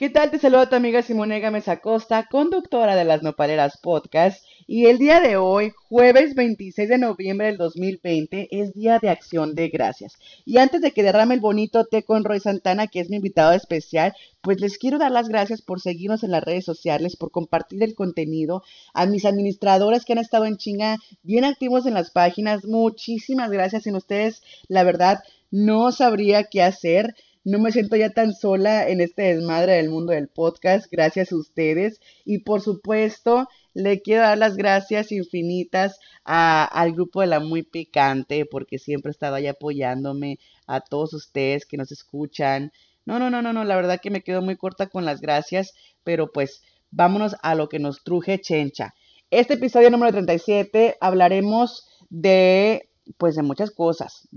[0.00, 0.30] ¿Qué tal?
[0.30, 4.42] Te saluda tu amiga Simone Gámez Acosta, conductora de las Nopaleras Podcast.
[4.66, 9.54] Y el día de hoy, jueves 26 de noviembre del 2020, es Día de Acción
[9.54, 10.14] de Gracias.
[10.46, 13.52] Y antes de que derrame el bonito té con Roy Santana, que es mi invitado
[13.52, 17.82] especial, pues les quiero dar las gracias por seguirnos en las redes sociales, por compartir
[17.82, 18.62] el contenido,
[18.94, 22.64] a mis administradores que han estado en chinga bien activos en las páginas.
[22.64, 23.82] Muchísimas gracias.
[23.82, 27.14] Sin ustedes, la verdad, no sabría qué hacer.
[27.42, 31.36] No me siento ya tan sola en este desmadre del mundo del podcast, gracias a
[31.36, 31.98] ustedes.
[32.26, 38.44] Y por supuesto, le quiero dar las gracias infinitas al grupo de la Muy Picante,
[38.44, 42.72] porque siempre ha estado ahí apoyándome, a todos ustedes que nos escuchan.
[43.06, 45.72] No, no, no, no, no, la verdad que me quedo muy corta con las gracias,
[46.04, 48.94] pero pues vámonos a lo que nos truje Chencha.
[49.30, 54.28] Este episodio número 37 hablaremos de pues de muchas cosas.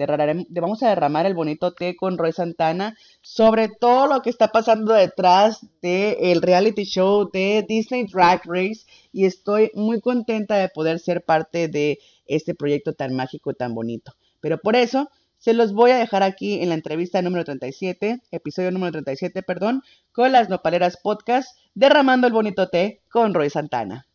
[0.49, 4.93] Vamos a derramar el bonito té con Roy Santana sobre todo lo que está pasando
[4.93, 11.23] detrás del reality show de Disney Drag Race y estoy muy contenta de poder ser
[11.23, 14.13] parte de este proyecto tan mágico y tan bonito.
[14.39, 18.71] Pero por eso se los voy a dejar aquí en la entrevista número 37, episodio
[18.71, 24.07] número 37, perdón, con las Nopaleras Podcast, derramando el bonito té con Roy Santana.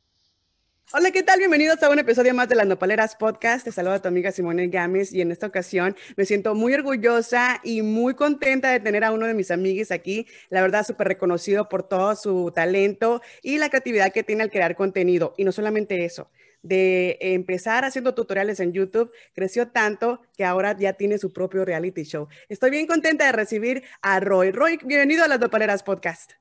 [0.91, 1.39] Hola, ¿qué tal?
[1.39, 3.63] Bienvenidos a un episodio más de las Nopaleras Podcast.
[3.63, 7.83] Te saluda tu amiga Simone Gámez y en esta ocasión me siento muy orgullosa y
[7.83, 10.27] muy contenta de tener a uno de mis amigos aquí.
[10.49, 14.77] La verdad, súper reconocido por todo su talento y la creatividad que tiene al crear
[14.77, 15.35] contenido.
[15.37, 16.31] Y no solamente eso,
[16.63, 22.05] de empezar haciendo tutoriales en YouTube, creció tanto que ahora ya tiene su propio reality
[22.05, 22.29] show.
[22.49, 24.53] Estoy bien contenta de recibir a Roy.
[24.53, 26.33] Roy, bienvenido a las Nopaleras Podcast.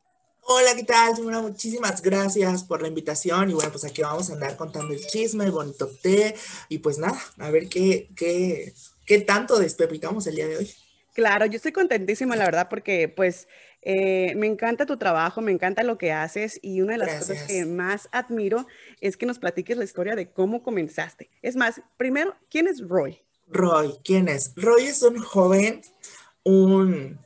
[0.49, 1.13] Hola, ¿qué tal?
[1.21, 5.05] Bueno, muchísimas gracias por la invitación y bueno, pues aquí vamos a andar contando el
[5.05, 6.35] chisme, el bonito té
[6.69, 8.73] y pues nada, a ver qué, qué,
[9.05, 10.71] qué tanto despepitamos el día de hoy.
[11.13, 13.49] Claro, yo estoy contentísima, la verdad, porque pues
[13.81, 17.43] eh, me encanta tu trabajo, me encanta lo que haces y una de las cosas
[17.43, 18.67] que más admiro
[19.01, 21.29] es que nos platiques la historia de cómo comenzaste.
[21.41, 23.21] Es más, primero, ¿quién es Roy?
[23.47, 24.53] Roy, ¿quién es?
[24.55, 25.81] Roy es un joven,
[26.43, 27.19] un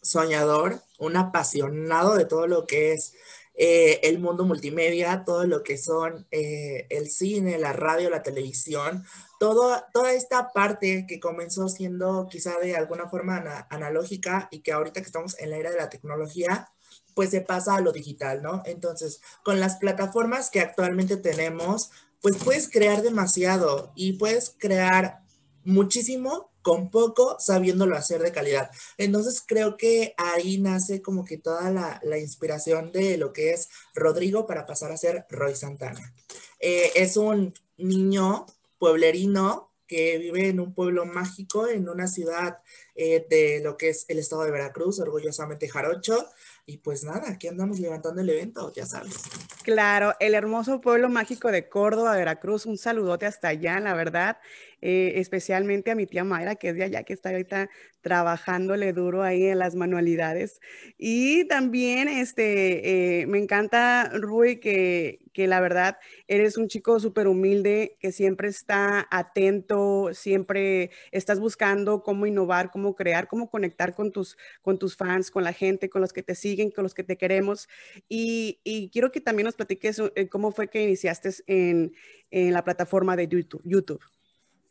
[0.00, 3.14] soñador, un apasionado de todo lo que es
[3.56, 9.04] eh, el mundo multimedia, todo lo que son eh, el cine, la radio, la televisión,
[9.38, 15.00] todo, toda esta parte que comenzó siendo quizá de alguna forma analógica y que ahorita
[15.00, 16.68] que estamos en la era de la tecnología,
[17.14, 18.62] pues se pasa a lo digital, ¿no?
[18.66, 25.20] Entonces, con las plataformas que actualmente tenemos, pues puedes crear demasiado y puedes crear
[25.62, 28.70] muchísimo con poco, sabiéndolo hacer de calidad.
[28.96, 34.46] Entonces creo que ahí nace como que toda la, inspiración de lo que es Rodrigo
[34.46, 36.14] para pasar a ser Roy Santana.
[36.58, 38.46] Eh, es un niño
[38.78, 42.60] pueblerino que vive en un pueblo mágico, en una ciudad
[42.94, 46.26] eh, de lo que es el estado de Veracruz, orgullosamente jarocho.
[46.66, 49.14] Y pues nada, aquí andamos levantando el evento, ya sabes.
[49.62, 54.38] Claro, el hermoso pueblo mágico de Córdoba, Veracruz, un saludote hasta allá, la verdad.
[54.86, 57.70] Eh, especialmente a mi tía Mayra, que es de allá, que está ahorita
[58.02, 60.60] trabajándole duro ahí en las manualidades.
[60.98, 65.96] Y también este, eh, me encanta, Rui, que, que la verdad
[66.28, 72.94] eres un chico súper humilde, que siempre está atento, siempre estás buscando cómo innovar, cómo
[72.94, 76.34] crear, cómo conectar con tus, con tus fans, con la gente, con los que te
[76.34, 77.68] siguen, con los que te queremos.
[78.06, 81.94] Y, y quiero que también nos platiques eh, cómo fue que iniciaste en,
[82.30, 84.02] en la plataforma de YouTube.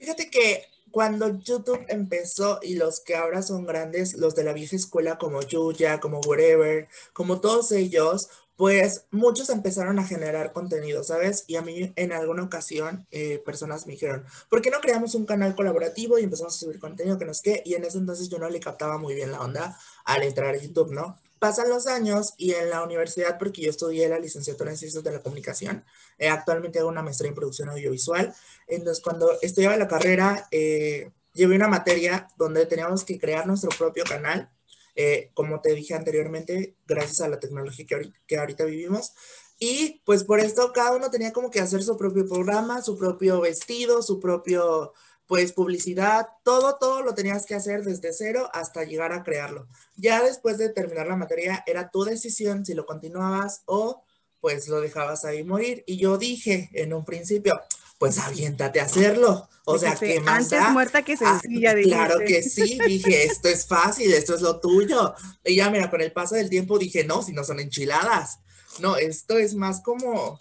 [0.03, 4.75] Fíjate que cuando YouTube empezó y los que ahora son grandes, los de la vieja
[4.75, 8.27] escuela como Yuya, como Whatever, como todos ellos,
[8.57, 11.45] pues muchos empezaron a generar contenido, ¿sabes?
[11.47, 15.25] Y a mí en alguna ocasión eh, personas me dijeron, ¿por qué no creamos un
[15.25, 17.61] canal colaborativo y empezamos a subir contenido que no es qué?
[17.63, 20.57] Y en ese entonces yo no le captaba muy bien la onda al entrar a
[20.57, 21.17] YouTube, ¿no?
[21.43, 25.11] Pasan los años y en la universidad, porque yo estudié la licenciatura en Ciencias de
[25.11, 25.83] la Comunicación,
[26.17, 28.33] eh, actualmente hago una maestría en Producción Audiovisual.
[28.65, 34.05] Entonces, cuando estudiaba la carrera, eh, llevé una materia donde teníamos que crear nuestro propio
[34.05, 34.49] canal,
[34.95, 39.11] eh, como te dije anteriormente, gracias a la tecnología que que ahorita vivimos.
[39.59, 43.41] Y pues por esto cada uno tenía como que hacer su propio programa, su propio
[43.41, 44.93] vestido, su propio
[45.33, 49.67] pues publicidad, todo, todo lo tenías que hacer desde cero hasta llegar a crearlo.
[49.95, 54.03] Ya después de terminar la materia, era tu decisión si lo continuabas o
[54.41, 55.83] pues lo dejabas ahí morir.
[55.87, 57.59] Y yo dije en un principio,
[57.97, 59.49] pues aviéntate a hacerlo.
[59.65, 61.73] O sea, que más Antes muerta que ah, sencilla.
[61.81, 65.15] claro que sí, dije, esto es fácil, esto es lo tuyo.
[65.43, 68.37] Y ya, mira, con el paso del tiempo dije, no, si no son enchiladas.
[68.77, 70.39] No, esto es más como,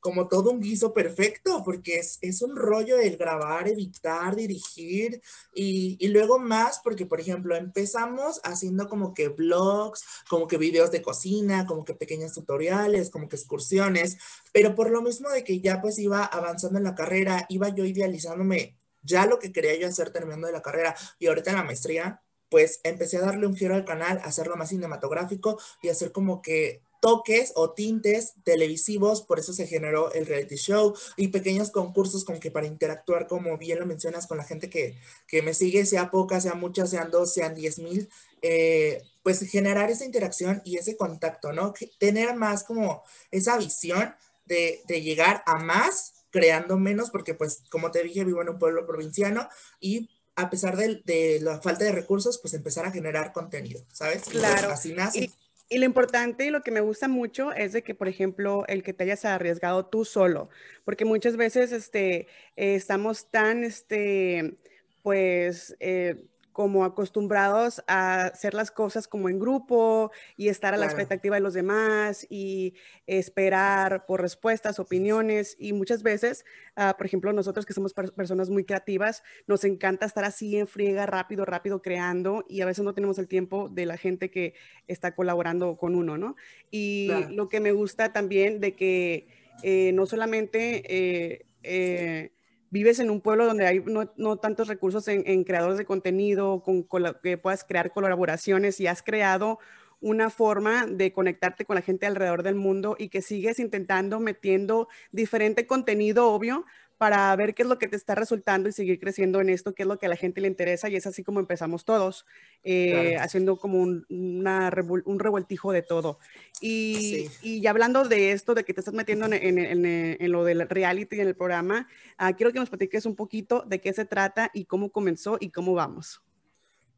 [0.00, 5.20] como todo un guiso perfecto, porque es, es un rollo el grabar, editar, dirigir
[5.54, 10.90] y, y, luego más, porque por ejemplo empezamos haciendo como que blogs, como que videos
[10.90, 14.18] de cocina, como que pequeños tutoriales, como que excursiones,
[14.52, 17.84] pero por lo mismo de que ya pues iba avanzando en la carrera, iba yo
[17.84, 21.64] idealizándome ya lo que quería yo hacer terminando de la carrera y ahorita en la
[21.64, 26.42] maestría, pues empecé a darle un giro al canal, hacerlo más cinematográfico y hacer como
[26.42, 32.24] que toques o tintes televisivos, por eso se generó el reality show y pequeños concursos
[32.24, 35.86] con que para interactuar, como bien lo mencionas, con la gente que, que me sigue,
[35.86, 38.08] sea poca, sea mucha, sean dos, sean diez mil,
[38.42, 41.74] eh, pues generar esa interacción y ese contacto, ¿no?
[41.98, 44.14] Tener más como esa visión
[44.46, 48.58] de, de llegar a más creando menos, porque pues como te dije, vivo en un
[48.58, 49.48] pueblo provinciano
[49.80, 54.24] y a pesar de, de la falta de recursos, pues empezar a generar contenido, ¿sabes?
[54.24, 54.70] Claro.
[54.70, 55.24] así nace.
[55.24, 55.32] Y,
[55.78, 58.92] lo importante y lo que me gusta mucho es de que, por ejemplo, el que
[58.92, 60.48] te hayas arriesgado tú solo,
[60.84, 62.26] porque muchas veces este,
[62.56, 64.56] eh, estamos tan, este,
[65.02, 70.86] pues, eh, como acostumbrados a hacer las cosas como en grupo y estar a la
[70.86, 72.74] expectativa de los demás y
[73.06, 76.44] esperar por respuestas, opiniones y muchas veces,
[76.76, 81.06] uh, por ejemplo, nosotros que somos personas muy creativas, nos encanta estar así en friega,
[81.06, 84.54] rápido, rápido creando y a veces no tenemos el tiempo de la gente que
[84.88, 86.36] está colaborando con uno, ¿no?
[86.70, 87.30] Y claro.
[87.30, 89.28] lo que me gusta también de que
[89.62, 90.82] eh, no solamente...
[90.88, 92.32] Eh, eh,
[92.70, 96.82] vives en un pueblo donde hay no, no tantos recursos en, creadores de contenido, con,
[96.82, 99.58] con, que puedas crear colaboraciones y has creado
[100.00, 104.88] una forma de conectarte con la gente alrededor del mundo y que sigues intentando metiendo
[105.12, 106.64] diferente contenido, obvio,
[107.00, 109.84] para ver qué es lo que te está resultando y seguir creciendo en esto, qué
[109.84, 112.26] es lo que a la gente le interesa y es así como empezamos todos,
[112.62, 113.24] eh, claro.
[113.24, 114.70] haciendo como un, una,
[115.06, 116.18] un, revueltijo de todo.
[116.60, 117.38] Y, sí.
[117.40, 119.86] y, ya hablando de esto, de que te estás metiendo en, en, en,
[120.20, 121.88] en lo del reality en el programa,
[122.20, 125.48] uh, quiero que nos platiques un poquito de qué se trata y cómo comenzó y
[125.48, 126.20] cómo vamos.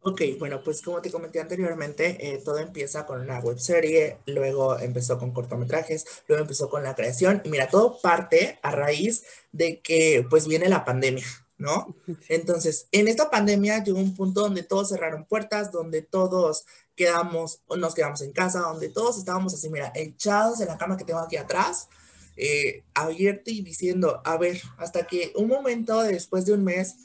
[0.05, 5.17] Ok, bueno, pues como te comenté anteriormente, eh, todo empieza con una webserie, luego empezó
[5.17, 9.23] con cortometrajes, luego empezó con la creación, y mira, todo parte a raíz
[9.53, 11.25] de que pues viene la pandemia,
[11.57, 11.95] ¿no?
[12.29, 16.67] Entonces, en esta pandemia llegó un punto donde todos cerraron puertas, donde todos
[16.97, 21.05] quedamos, nos quedamos en casa, donde todos estábamos así, mira, echados en la cama que
[21.05, 21.89] tengo aquí atrás,
[22.37, 26.97] eh, abierto y diciendo, a ver, hasta que un momento después de un mes,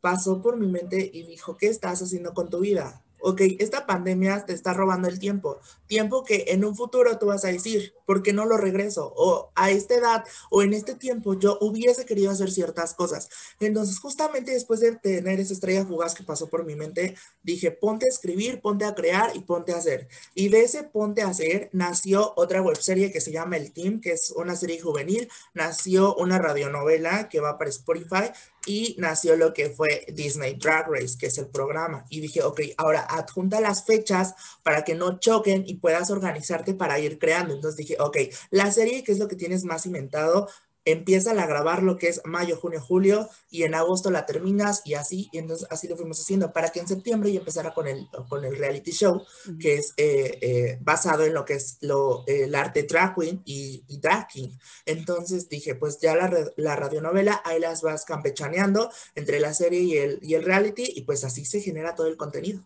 [0.00, 3.02] pasó por mi mente y dijo, ¿qué estás haciendo con tu vida?
[3.20, 7.44] Ok, esta pandemia te está robando el tiempo, tiempo que en un futuro tú vas
[7.44, 9.12] a decir, ¿por qué no lo regreso?
[9.16, 13.28] O a esta edad o en este tiempo yo hubiese querido hacer ciertas cosas.
[13.58, 18.06] Entonces, justamente después de tener esa estrella fugaz que pasó por mi mente, dije, ponte
[18.06, 20.08] a escribir, ponte a crear y ponte a hacer.
[20.34, 24.12] Y de ese ponte a hacer nació otra webserie que se llama El Team, que
[24.12, 28.30] es una serie juvenil, nació una radionovela que va para Spotify
[28.66, 32.04] y nació lo que fue Disney Drag Race, que es el programa.
[32.10, 36.98] Y dije, ok, ahora adjunta las fechas para que no choquen y puedas organizarte para
[36.98, 37.54] ir creando.
[37.54, 38.16] Entonces dije, ok,
[38.50, 40.48] la serie, que es lo que tienes más cimentado,
[40.86, 44.94] empieza a grabar lo que es mayo, junio, julio y en agosto la terminas y
[44.94, 48.08] así, y entonces así lo fuimos haciendo para que en septiembre ya empezara con el,
[48.28, 49.58] con el reality show, uh -huh.
[49.58, 53.42] que es eh, eh, basado en lo que es lo, eh, el arte drag queen
[53.44, 54.50] y, y, drag king.
[54.86, 59.96] Entonces dije, pues ya la, la radionovela, ahí las vas campechaneando entre la serie y
[59.98, 62.64] el, y el reality y pues así se genera todo el contenido.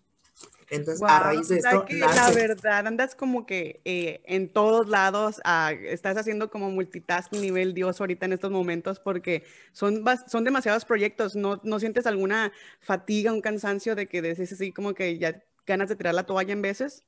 [0.70, 2.16] Entonces, wow, a raíz de esto, que nace...
[2.16, 7.74] la verdad, andas como que eh, en todos lados, uh, estás haciendo como multitasking nivel
[7.74, 11.34] Dios ahorita en estos momentos porque son, son demasiados proyectos.
[11.34, 15.88] ¿No, ¿No sientes alguna fatiga, un cansancio de que decís así como que ya ganas
[15.88, 17.04] de tirar la toalla en veces?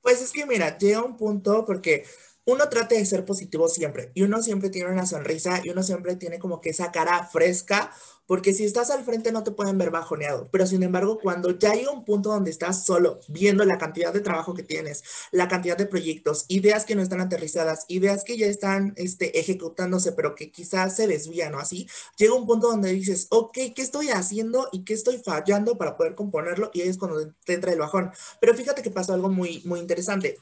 [0.00, 2.04] Pues es que mira, llega un punto porque
[2.46, 6.16] uno trata de ser positivo siempre y uno siempre tiene una sonrisa y uno siempre
[6.16, 7.90] tiene como que esa cara fresca
[8.26, 11.74] porque si estás al frente no te pueden ver bajoneado, pero sin embargo cuando ya
[11.74, 15.76] llega un punto donde estás solo viendo la cantidad de trabajo que tienes, la cantidad
[15.76, 20.50] de proyectos, ideas que no están aterrizadas, ideas que ya están este, ejecutándose pero que
[20.50, 24.84] quizás se desvían o así, llega un punto donde dices, ok, ¿qué estoy haciendo y
[24.84, 26.70] qué estoy fallando para poder componerlo?
[26.74, 28.10] Y ahí es cuando te entra el bajón.
[28.40, 30.36] Pero fíjate que pasó algo muy, muy interesante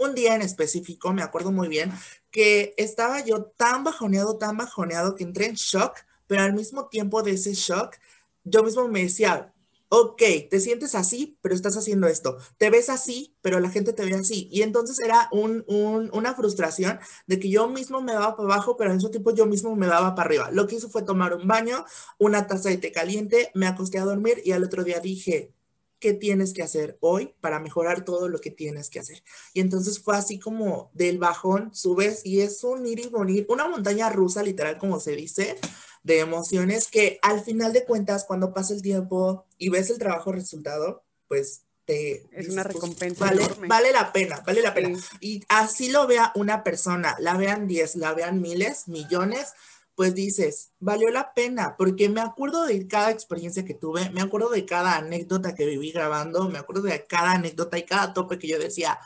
[0.00, 1.92] un día en específico, me acuerdo muy bien,
[2.32, 5.94] que estaba yo tan bajoneado, tan bajoneado que entré en shock
[6.30, 7.96] pero al mismo tiempo de ese shock,
[8.44, 9.52] yo mismo me decía,
[9.88, 14.04] ok, te sientes así, pero estás haciendo esto, te ves así, pero la gente te
[14.04, 14.48] ve así.
[14.52, 18.76] Y entonces era un, un, una frustración de que yo mismo me daba para abajo,
[18.76, 20.50] pero al mismo tiempo yo mismo me daba para arriba.
[20.52, 21.84] Lo que hizo fue tomar un baño,
[22.18, 25.52] una taza de té caliente, me acosté a dormir y al otro día dije,
[26.00, 29.22] qué tienes que hacer hoy para mejorar todo lo que tienes que hacer.
[29.54, 33.68] Y entonces fue así como del bajón subes y es un ir y venir, una
[33.68, 35.58] montaña rusa literal como se dice,
[36.02, 40.32] de emociones que al final de cuentas cuando pasa el tiempo y ves el trabajo
[40.32, 42.26] resultado, pues te...
[42.32, 43.68] Es una pues, recompensa vale, enorme.
[43.68, 44.98] vale la pena, vale la pena.
[44.98, 45.16] Sí.
[45.20, 49.52] Y así lo vea una persona, la vean 10, la vean miles, millones,
[50.00, 54.48] pues dices, valió la pena, porque me acuerdo de cada experiencia que tuve, me acuerdo
[54.48, 58.48] de cada anécdota que viví grabando, me acuerdo de cada anécdota y cada tope que
[58.48, 58.98] yo decía,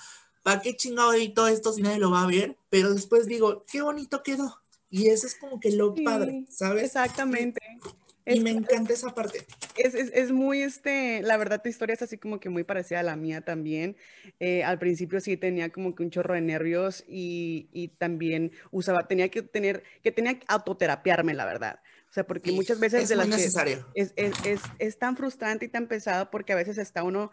[0.44, 2.56] ¿para qué chingado edito esto si nadie lo va a ver?
[2.70, 4.62] Pero después digo, qué bonito quedó.
[4.88, 6.84] Y eso es como que lo Sí, padre, ¿sabes?
[6.84, 7.60] Exactamente.
[7.60, 9.40] Y Es, me encanta esa parte.
[9.76, 13.00] es, es- es muy, este, la verdad, tu historia es así como que muy parecida
[13.00, 13.96] a la mía también.
[14.40, 19.06] Eh, al principio sí tenía como que un chorro de nervios y, y también usaba,
[19.08, 21.80] tenía que tener, que tenía que autoterapiarme, la verdad.
[22.08, 23.84] O sea, porque muchas veces es de muy necesario.
[23.94, 27.30] es, es, es, es tan frustrante y tan pesado porque a veces está uno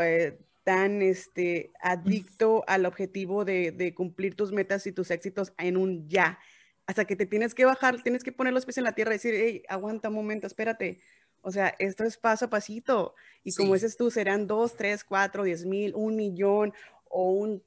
[0.00, 5.76] eh, tan este, adicto al objetivo de, de cumplir tus metas y tus éxitos en
[5.76, 6.38] un ya.
[6.86, 9.14] Hasta que te tienes que bajar, tienes que poner los pies en la tierra y
[9.14, 11.00] decir, hey, aguanta un momento, espérate.
[11.40, 13.14] O sea, esto es paso a pasito.
[13.42, 16.72] Y como dices tú, serán dos, tres, cuatro, diez mil, un millón
[17.08, 17.62] o un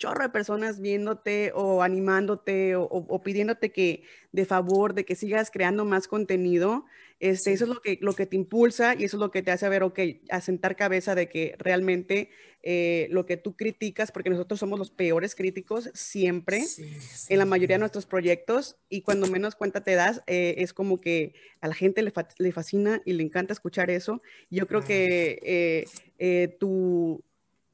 [0.00, 4.02] chorro de personas viéndote o animándote o, o- o pidiéndote que
[4.32, 6.86] de favor de que sigas creando más contenido.
[7.20, 7.54] Este, Sí.
[7.54, 9.68] Eso es lo que, lo que te impulsa y eso es lo que te hace
[9.68, 9.98] ver, ok,
[10.30, 12.30] asentar cabeza de que realmente
[12.62, 16.96] eh, lo que tú criticas, porque nosotros somos los peores críticos siempre Sí,
[17.28, 17.50] en la sí.
[17.50, 21.68] mayoría de nuestros proyectos y cuando menos cuenta te das, eh, es como que a
[21.68, 24.22] la gente le, fa- le fascina y le encanta escuchar eso.
[24.50, 25.84] Yo creo que eh,
[26.18, 27.22] eh, tu,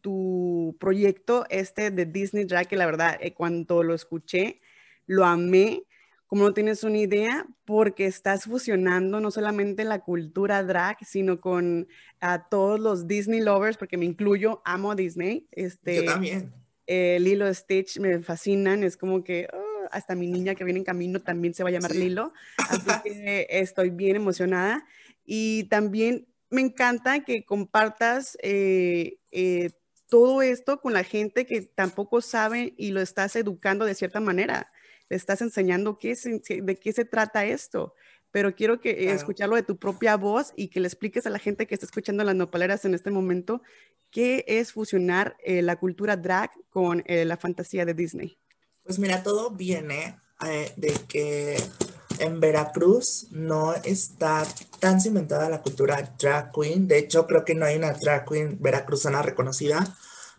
[0.06, 4.60] tu proyecto este de Disney Drag, que la verdad, eh, cuando lo escuché,
[5.06, 5.82] lo amé,
[6.28, 11.88] como no tienes una idea, porque estás fusionando no solamente la cultura drag, sino con
[12.20, 15.48] a todos los Disney lovers, porque me incluyo, amo a Disney.
[15.50, 16.52] Este, Yo también.
[16.86, 20.84] eh, Lilo Stitch me fascinan, es como que oh, hasta mi niña que viene en
[20.84, 21.98] camino también se va a llamar Sí.
[21.98, 22.32] Lilo,
[22.70, 24.86] así que estoy bien emocionada
[25.24, 29.70] y también me encanta que compartas eh, eh,
[30.08, 34.72] todo esto con la gente que tampoco sabe y lo estás educando de cierta manera,
[35.08, 37.94] le estás enseñando qué se- de qué se trata esto.
[38.30, 39.16] Pero quiero que Claro.
[39.16, 42.22] escucharlo de tu propia voz y que le expliques a la gente que está escuchando
[42.24, 43.62] las nopaleras en este momento
[44.10, 48.38] ¿Qué es fusionar eh, la cultura drag con eh, la fantasía de Disney?
[48.84, 51.56] Pues mira, todo viene eh, de que
[52.18, 54.46] en Veracruz no está
[54.80, 56.88] tan cimentada la cultura drag queen.
[56.88, 59.96] De hecho, creo que no hay una drag queen veracruzana reconocida.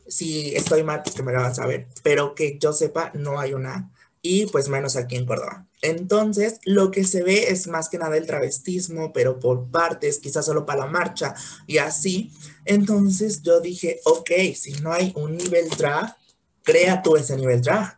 [0.08, 1.88] Si estoy mal, pues que me lo van a saber.
[2.04, 3.92] Pero que yo sepa, no hay una.
[4.22, 5.68] Y pues menos aquí en Córdoba.
[5.82, 10.46] Entonces, lo que se ve es más que nada el travestismo, pero por partes, quizás
[10.46, 11.36] solo para la marcha
[11.68, 12.32] y así.
[12.66, 16.16] Entonces yo dije, ok, si no hay un nivel drag,
[16.64, 17.98] crea tú ese nivel drag.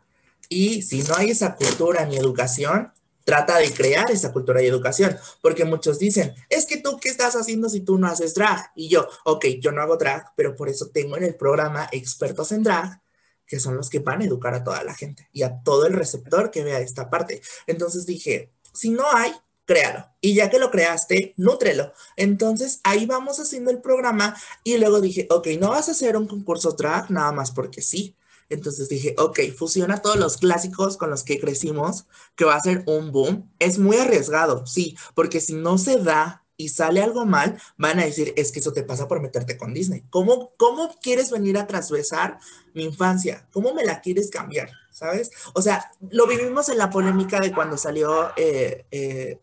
[0.50, 2.92] Y si no hay esa cultura ni educación,
[3.24, 7.36] trata de crear esa cultura y educación, porque muchos dicen, es que tú qué estás
[7.36, 8.72] haciendo si tú no haces drag.
[8.76, 12.52] Y yo, ok, yo no hago drag, pero por eso tengo en el programa expertos
[12.52, 13.02] en drag,
[13.46, 15.94] que son los que van a educar a toda la gente y a todo el
[15.94, 17.42] receptor que vea esta parte.
[17.68, 19.34] Entonces dije, si no hay,
[19.66, 20.06] créalo.
[20.22, 21.94] Y ya que lo creaste, nútrelo.
[22.16, 26.28] Entonces ahí vamos haciendo el programa y luego dije, ok, no vas a hacer un
[26.28, 28.16] concurso drag nada más porque sí.
[28.50, 32.84] Entonces dije, ok, fusiona todos los clásicos con los que crecimos, que va a ser
[32.88, 33.50] un boom.
[33.60, 38.06] Es muy arriesgado, sí, porque si no se da y sale algo mal, van a
[38.06, 40.04] decir, es que eso te pasa por meterte con Disney.
[40.10, 42.38] ¿Cómo, cómo quieres venir a trasvesar
[42.74, 43.48] mi infancia?
[43.54, 44.70] ¿Cómo me la quieres cambiar?
[44.92, 45.32] ¿Sabes?
[45.54, 49.40] O sea, lo vivimos en la polémica de cuando salió eh, eh,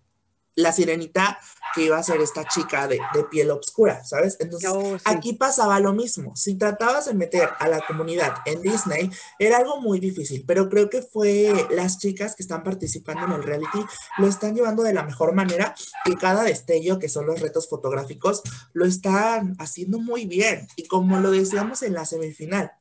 [0.57, 1.39] la sirenita
[1.75, 4.37] que iba a ser esta chica de, de piel oscura, ¿sabes?
[4.41, 5.05] Entonces, Oh, sí.
[5.05, 6.35] aquí pasaba lo mismo.
[6.35, 10.89] Si tratabas de meter a la comunidad en Disney, era algo muy difícil, pero creo
[10.91, 13.79] que fue las chicas que están participando en el reality
[14.19, 15.75] lo están llevando de la mejor manera
[16.07, 20.67] y cada destello, que son los retos fotográficos, lo están haciendo muy bien.
[20.77, 22.73] Y como lo decíamos en la semifinal,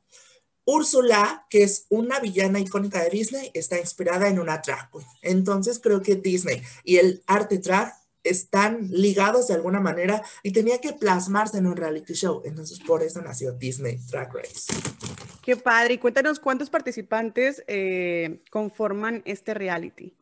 [0.66, 4.90] Úrsula, que es una villana icónica de Disney, está inspirada en una drag.
[5.22, 7.94] Entonces creo que Disney y el arte drag
[8.24, 12.42] están ligados de alguna manera y tenía que plasmarse en un reality show.
[12.44, 14.72] Entonces por eso nació Disney Drag Race.
[15.42, 15.94] Qué padre.
[15.94, 20.12] Y cuéntanos cuántos participantes eh, conforman este reality.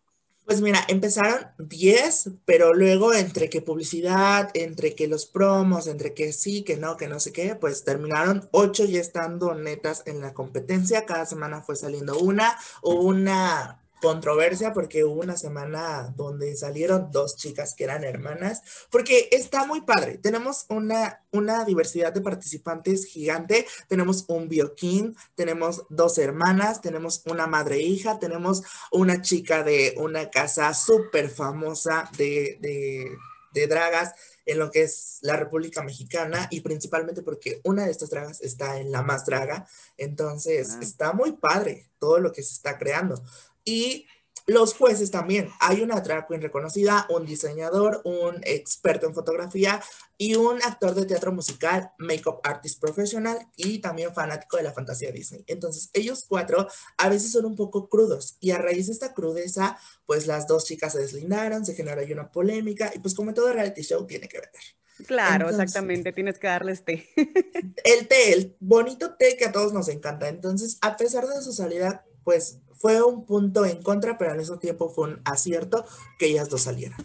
[0.44, 6.34] Pues mira, empezaron 10, pero luego entre que publicidad, entre que los promos, entre que
[6.34, 10.34] sí, que no, que no sé qué, pues terminaron 8 ya estando netas en la
[10.34, 11.06] competencia.
[11.06, 17.36] Cada semana fue saliendo una o una controversia porque hubo una semana donde salieron dos
[17.36, 20.18] chicas que eran hermanas, porque está muy padre.
[20.18, 23.66] Tenemos una, una diversidad de participantes gigante.
[23.88, 29.94] Tenemos un bioquín, tenemos dos hermanas, tenemos una madre e hija, tenemos una chica de
[29.96, 33.10] una casa súper famosa de, de,
[33.52, 34.12] de dragas
[34.46, 38.78] en lo que es la República Mexicana y principalmente porque una de estas dragas está
[38.78, 39.66] en la más draga.
[39.96, 40.78] Entonces, Ah.
[40.82, 43.22] está muy padre todo lo que se está creando.
[43.64, 44.06] Y
[44.46, 45.48] los jueces también.
[45.58, 49.82] Hay una drag queen reconocida, un diseñador, un experto en fotografía
[50.18, 55.10] y un actor de teatro musical, makeup artist profesional y también fanático de la fantasía
[55.12, 55.44] Disney.
[55.46, 56.68] Entonces, ellos cuatro
[56.98, 60.66] a veces son un poco crudos y a raíz de esta crudeza, pues las dos
[60.66, 64.28] chicas se deslindaron, se generó ahí una polémica y pues como todo reality show tiene
[64.28, 64.62] que vender.
[65.06, 67.08] Claro, Entonces- exactamente, tienes que darle este.
[67.82, 70.28] El té, el bonito té que a todos nos encanta.
[70.28, 74.58] Entonces, a pesar de su salida, pues fue un punto en contra, pero al mismo
[74.58, 75.86] tiempo fue un acierto
[76.18, 76.98] que ellas dos salieran.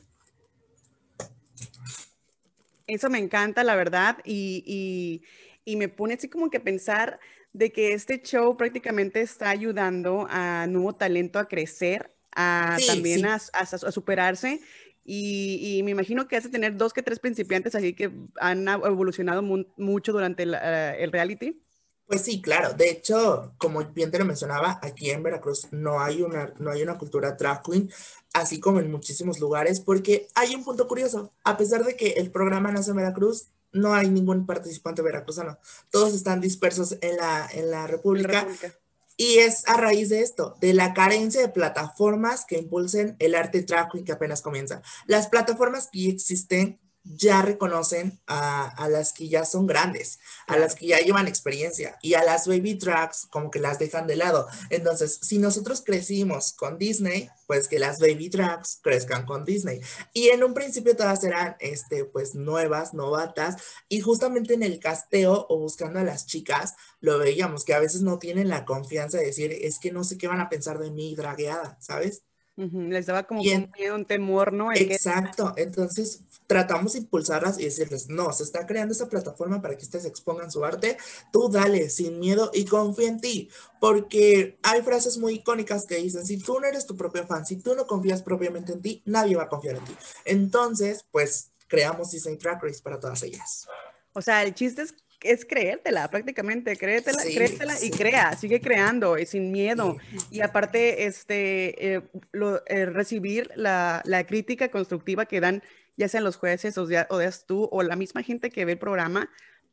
[2.86, 5.24] Eso me encanta, la verdad, y, y-
[5.64, 7.22] y me pone así como que pensar
[7.54, 13.22] de que este show prácticamente está ayudando a nuevo talento a crecer, a Sí, también
[13.22, 13.26] sí.
[13.26, 14.60] A, a- a superarse.
[15.06, 19.42] Y, y me imagino que hace tener dos que tres principiantes así que han evolucionado
[19.42, 21.64] mu- mucho durante el, el reality.
[22.10, 22.74] Pues sí, claro.
[22.74, 26.82] De hecho, como bien te lo mencionaba, aquí en Veracruz no hay una, no hay
[26.82, 27.92] una cultura drag queen,
[28.34, 31.32] así como en muchísimos lugares, porque hay un punto curioso.
[31.44, 35.60] A pesar de que el programa nace en Veracruz, no hay ningún participante veracruzano.
[35.92, 38.42] Todos están dispersos en la, en la República.
[38.42, 38.74] República.
[39.16, 43.62] Y es a raíz de esto, de la carencia de plataformas que impulsen el arte
[43.62, 44.82] drag queen que apenas comienza.
[45.06, 50.76] Las plataformas que existen ya reconocen a, a las que ya son grandes, a las
[50.76, 54.48] que ya llevan experiencia y a las baby drags como que las dejan de lado.
[54.70, 59.82] Entonces, si nosotros crecimos con Disney, pues que las baby drags crezcan con Disney.
[60.14, 63.56] Y en un principio todas eran, este, pues nuevas, novatas,
[63.88, 68.02] y justamente en el casteo o buscando a las chicas, lo veíamos, que a veces
[68.02, 70.92] no tienen la confianza de decir, es que no sé qué van a pensar de
[70.92, 72.24] mí dragueada, ¿sabes?
[72.60, 74.72] Les daba como en- un miedo, un temor, ¿no?
[74.72, 79.62] El que- Exacto, entonces tratamos de impulsarlas y decirles, no, se está creando esta plataforma
[79.62, 80.98] para que ustedes expongan su arte,
[81.32, 86.26] tú dale sin miedo y confía en ti, porque hay frases muy icónicas que dicen,
[86.26, 89.36] si tú no eres tu propio fan, si tú no confías propiamente en ti, nadie
[89.36, 89.96] va a confiar en ti.
[90.26, 93.68] Entonces, pues creamos Disney Track Race para todas ellas.
[94.14, 97.92] O sea, el chiste es, es creértela, prácticamente, créetela, Sí, créetela y sí.
[97.92, 99.98] crea, sigue creando y sin miedo.
[100.30, 102.02] Y aparte, este, eh,
[102.32, 105.62] lo- eh, recibir la, la crítica constructiva que dan
[105.98, 108.74] ya sean los jueces o, ya, o seas tú o la misma gente que ve
[108.74, 109.30] el programa,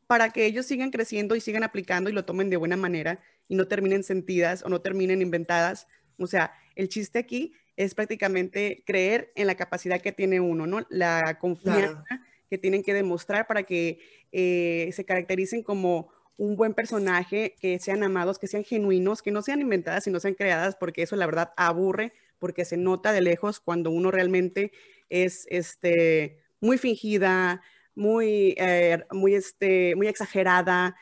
[0.08, 3.54] para que ellos sigan creciendo y sigan aplicando y lo tomen de buena manera y
[3.54, 5.86] no terminen sentidas o no terminen inventadas.
[6.18, 10.84] O sea, el chiste aquí es prácticamente creer en la capacidad que tiene uno, ¿no?
[10.88, 13.98] La confianza que tienen que demostrar para que
[14.38, 19.40] eh, se caractericen como un buen personaje, que sean amados, que sean genuinos, que no
[19.40, 23.60] sean inventadas, sino sean creadas, porque eso la verdad aburre, porque se nota de lejos
[23.60, 24.72] cuando uno realmente
[25.08, 27.62] es este, muy fingida,
[27.94, 30.96] muy, eh, muy, este, muy exagerada.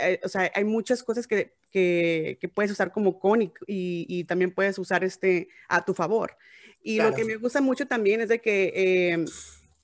[0.00, 4.06] Eh, o sea, hay muchas cosas que, que, que puedes usar como con y, y,
[4.08, 6.34] y, también puedes usar este a tu favor.
[6.82, 7.10] Y claro.
[7.10, 9.24] lo que me gusta mucho también es de que eh,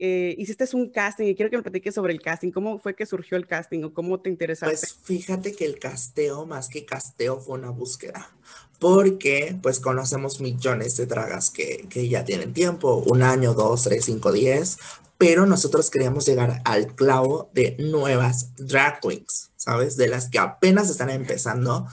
[0.03, 2.51] eh, hiciste un casting y quiero que me platiques sobre el casting.
[2.51, 4.75] ¿Cómo fue que surgió el casting o cómo te interesaste?
[4.75, 8.31] Pues fíjate que el casteo, más que casteo, fue una búsqueda.
[8.79, 14.07] Porque pues conocemos millones de dragas que, que ya tienen tiempo, un año, dos, tres,
[14.07, 14.79] cinco, diez,
[15.19, 19.99] pero nosotros queríamos llegar al clavo de nuevas drag queens, ¿sabes?
[19.99, 21.87] De las que apenas están empezando.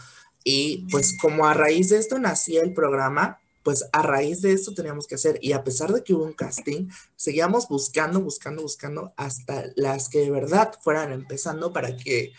[0.46, 4.74] Y pues como a raíz de esto nacía el programa, pues a raíz de esto
[4.74, 5.40] teníamos que hacer.
[5.42, 10.20] Y a pesar de que hubo un casting, seguíamos buscando, buscando, buscando hasta las que
[10.20, 12.32] de verdad fueran empezando para que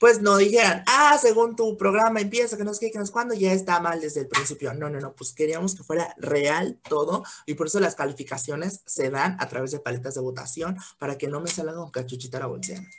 [0.00, 3.12] pues no dijeran, ah, según tu programa empieza, que no sé qué, que no sé
[3.12, 4.74] cuándo, ya está mal desde el principio.
[4.74, 9.08] No, no, no, pues queríamos que fuera real todo y por eso las calificaciones se
[9.08, 12.46] dan a través de paletas de votación para que no me salgan con cachuchita la
[12.46, 12.90] bolseana.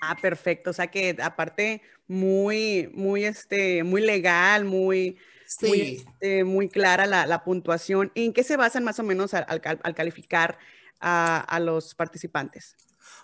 [0.00, 0.70] Ah, perfecto.
[0.70, 5.66] O sea que aparte muy, muy, este, muy legal, muy, sí.
[5.66, 8.12] muy, este, muy clara la, la, puntuación.
[8.14, 10.58] ¿En qué se basan más o menos al, al, al calificar
[11.00, 12.76] a, a los participantes?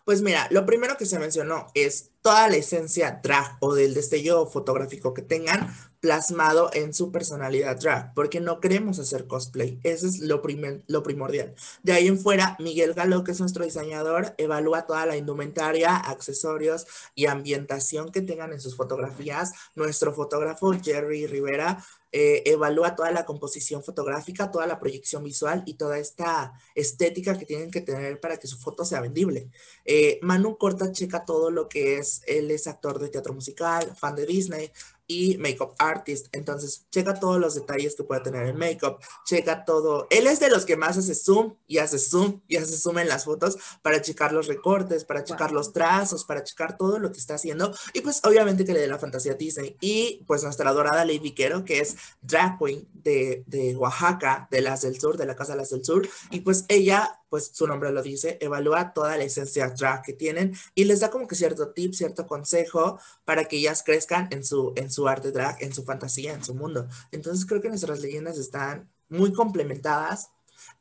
[0.04, 4.46] Pues mira, lo primero que se mencionó es toda la esencia drag o del destello
[4.46, 10.18] fotográfico que tengan plasmado en su personalidad drag, porque no queremos hacer cosplay, eso es
[10.18, 11.54] lo, primer, lo primordial.
[11.84, 16.86] De ahí en fuera, Miguel Galo, que es nuestro diseñador, evalúa toda la indumentaria, accesorios
[17.14, 19.52] y ambientación que tengan en sus fotografías.
[19.76, 25.74] Nuestro fotógrafo Jerry Rivera eh, evalúa toda la composición fotográfica, toda la proyección visual y
[25.74, 29.48] toda esta estética que tienen que tener para que su foto sea vendible.
[29.86, 34.14] Eh, Manu Corta checa todo lo que es, él es actor de teatro musical, fan
[34.14, 34.70] de Disney,
[35.12, 36.28] y makeup artist.
[36.32, 40.06] Entonces, checa todos los detalles que puede tener el makeup, checa todo.
[40.10, 43.08] Él es de los que más hace zoom y hace zoom y hace zoom en
[43.08, 47.18] las fotos para checar los recortes, para checar los trazos, para checar todo lo que
[47.18, 47.74] está haciendo.
[47.92, 49.76] Y pues, obviamente, que le dé la fantasía a Disney.
[49.80, 54.82] Y pues, nuestra dorada Lady Quero, que es drag queen de, de Oaxaca, de las
[54.82, 56.08] del sur, de la Casa de las del Sur.
[56.30, 60.54] Y pues, ella pues su nombre lo dice, evalúa toda la esencia drag que tienen
[60.74, 64.74] y les da como que cierto tip, cierto consejo para que ellas crezcan en su,
[64.76, 66.86] en su arte drag, en su fantasía, en su mundo.
[67.10, 70.28] Entonces creo que nuestras leyendas están muy complementadas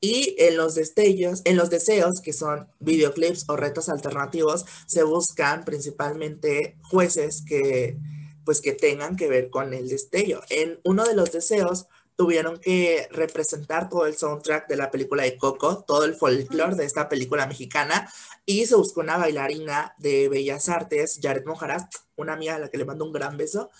[0.01, 5.63] y en los destellos, en los deseos, que son videoclips o retos alternativos, se buscan
[5.63, 7.97] principalmente jueces que
[8.43, 10.41] pues que tengan que ver con el destello.
[10.49, 11.85] En uno de los deseos
[12.21, 16.85] tuvieron que representar todo el soundtrack de la película de Coco, todo el folclore de
[16.85, 18.07] esta película mexicana,
[18.45, 22.77] y se buscó una bailarina de Bellas Artes, Jared Mojaras, una amiga a la que
[22.77, 23.71] le mando un gran beso,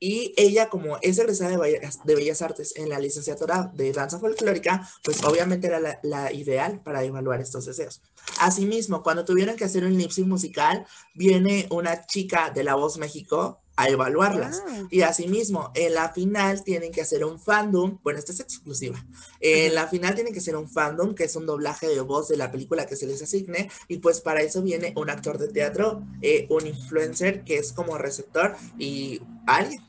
[0.00, 5.22] y ella, como es egresada de Bellas, Artes en la licenciatura de danza folclórica, pues
[5.24, 8.00] obviamente era la, la, ideal para evaluar estos deseos.
[8.40, 13.60] Asimismo, cuando tuvieron que hacer un lip musical, viene una chica de La Voz México,
[13.80, 14.62] a evaluarlas.
[14.90, 19.02] Y asimismo, en la final tienen que hacer un fandom, bueno, esta es exclusiva.
[19.40, 22.36] En la final tienen que hacer un fandom, que es un doblaje de voz de
[22.36, 26.02] la película que se les asigne, y pues para eso viene un actor de teatro,
[26.20, 29.22] eh, un influencer que es como receptor y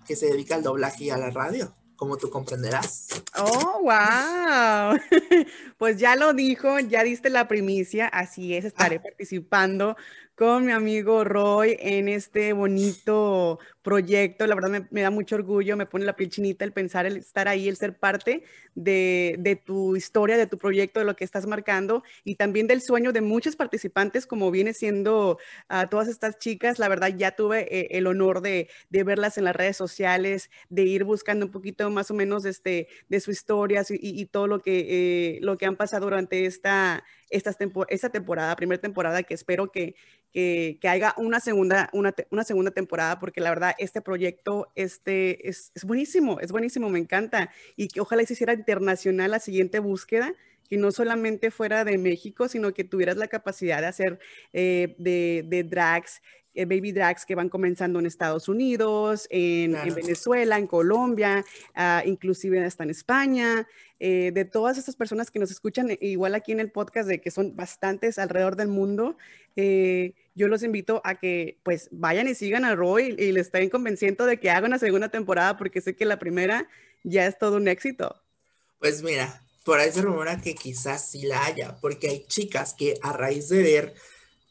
[0.07, 3.09] que se dedica al doblaje y a la radio como tú comprenderás.
[3.37, 4.99] Oh, wow.
[5.77, 9.03] Pues ya lo dijo, ya diste la primicia, así es, estaré ah.
[9.03, 9.95] participando
[10.33, 14.47] con mi amigo Roy en este bonito proyecto.
[14.47, 17.47] La verdad me, da mucho orgullo, me pone la piel chinita el pensar, el estar
[17.47, 18.43] ahí, el ser parte
[18.75, 23.11] de, tu historia, de tu proyecto, de lo que estás marcando y también del sueño
[23.11, 26.79] de muchos participantes, como viene siendo a todas estas chicas.
[26.79, 31.03] La verdad ya tuve eh, el honor de, verlas en las redes sociales, de ir
[31.03, 35.39] buscando un poquito más o menos este, de su historia y, todo lo que, eh,
[35.41, 37.55] lo que han pasado durante esta esta,
[37.89, 39.95] esta temporada, primera temporada, que espero que,
[40.31, 45.71] que, haya una segunda, una, una, segunda temporada, porque la verdad este proyecto este, es,
[45.75, 47.51] es, buenísimo, es buenísimo, me encanta.
[47.75, 50.33] Y que ojalá se hiciera internacional la siguiente búsqueda
[50.69, 54.19] que no solamente fuera de México, sino que tuvieras la capacidad de hacer
[54.53, 56.21] eh, de, de, drags
[56.53, 61.45] eh, baby drags que van comenzando en Estados Unidos, en, Venezuela, en Colombia,
[61.77, 63.67] uh, inclusive hasta en España,
[63.99, 67.31] eh, de todas estas personas que nos escuchan, igual aquí en el podcast, de que
[67.31, 69.15] son bastantes alrededor del mundo,
[69.55, 73.69] eh, yo los invito a que pues vayan y sigan a Roy y, les estén
[73.69, 76.67] convenciendo de que haga una segunda temporada porque sé que la primera
[77.03, 78.15] ya es todo un éxito.
[78.79, 82.95] Pues mira, por ahí se rumora que quizás sí la haya, porque hay chicas que
[83.01, 83.93] a raíz de ver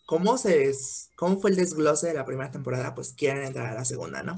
[0.07, 0.73] cómo se
[1.17, 4.37] cómo fue el desglose de la primera temporada, pues quieren entrar a la segunda, ¿no?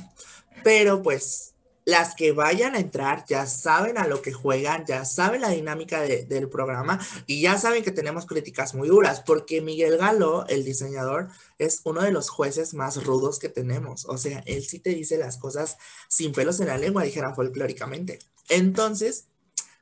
[0.62, 1.51] Pero pues
[1.84, 6.00] las que vayan a entrar ya saben a lo que juegan, ya saben la dinámica
[6.00, 11.28] del programa y ya saben que tenemos críticas muy duras, porque Miguel Galo, el diseñador,
[11.58, 14.04] es uno de los jueces más rudos que tenemos.
[14.06, 18.18] O sea, él sí te dice las cosas sin pelos en la lengua, dijera folclóricamente.
[18.48, 19.26] Entonces,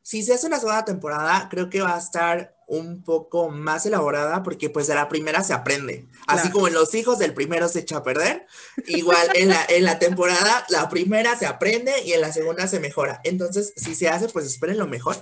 [0.02, 4.42] si se hace una segunda temporada, creo que va a estar un poco más elaborada
[4.44, 6.06] porque pues de la primera se aprende.
[6.26, 8.46] Así como en los hijos del primero se echa a perder,
[8.86, 12.78] igual en la, en la temporada la primera se aprende y en la segunda se
[12.78, 13.20] mejora.
[13.24, 15.16] Entonces, si se hace, pues esperen lo mejor.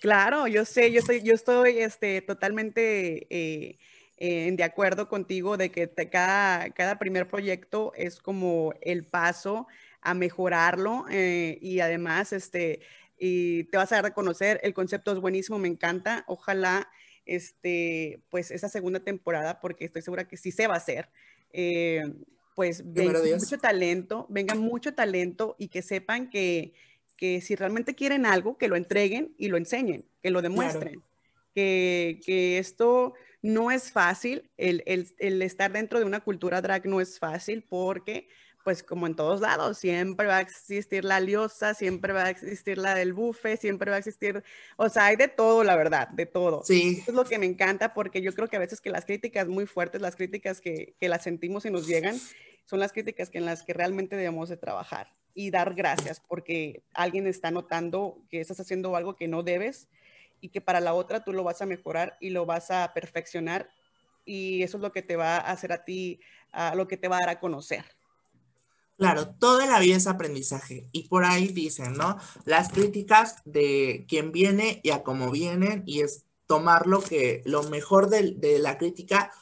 [0.00, 3.78] Claro, yo sé, yo estoy, yo estoy este, totalmente eh,
[4.18, 9.68] de acuerdo contigo de que cada, cada primer proyecto es como el paso
[10.00, 12.80] a mejorarlo eh, y además este,
[13.24, 14.58] y te vas a reconocer.
[14.64, 16.24] El concepto es buenísimo, me encanta.
[16.26, 16.90] Ojalá,
[17.24, 21.08] este, pues esa segunda temporada, porque estoy segura que sí se va a hacer.
[21.52, 22.02] Eh,
[22.56, 26.72] pues venga mucho talento, venga mucho talento y que sepan que,
[27.16, 31.00] que, si realmente quieren algo, que lo entreguen y lo enseñen, que lo demuestren.
[31.54, 36.86] Que, que, esto no es fácil, el, el, el, estar dentro de una cultura drag
[36.86, 38.26] no es fácil porque
[38.64, 42.78] pues como en todos lados, siempre va a existir la liosa, siempre va a existir
[42.78, 44.42] la del bufe, siempre va a existir,
[44.76, 46.62] o sea, hay de todo, la verdad, de todo.
[46.64, 46.98] Sí.
[47.00, 49.48] Eso es lo que me encanta porque yo creo que a veces que las críticas
[49.48, 52.18] muy fuertes, las críticas que, que las sentimos y nos llegan,
[52.64, 56.82] son las críticas que en las que realmente debemos de trabajar y dar gracias porque
[56.94, 59.88] alguien está notando que estás haciendo algo que no debes
[60.40, 63.70] y que para la otra tú lo vas a mejorar y lo vas a perfeccionar
[64.24, 66.20] y eso es lo que te va a hacer a ti,
[66.52, 67.84] a lo que te va a dar a conocer.
[68.98, 70.88] Claro, toda la vida es aprendizaje.
[70.92, 72.18] Y por ahí dicen, ¿no?
[72.44, 77.62] Las críticas de quien viene y a cómo vienen, y es tomar lo que, lo
[77.64, 79.32] mejor de, de la crítica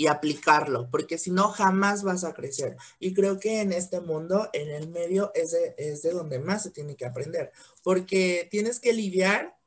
[0.00, 2.74] y aplicarlo, porque si no, jamás vas a crecer.
[2.98, 6.62] Y creo que en este mundo, en el medio, es de, es de donde más
[6.62, 9.59] se tiene que aprender, porque tienes que lidiar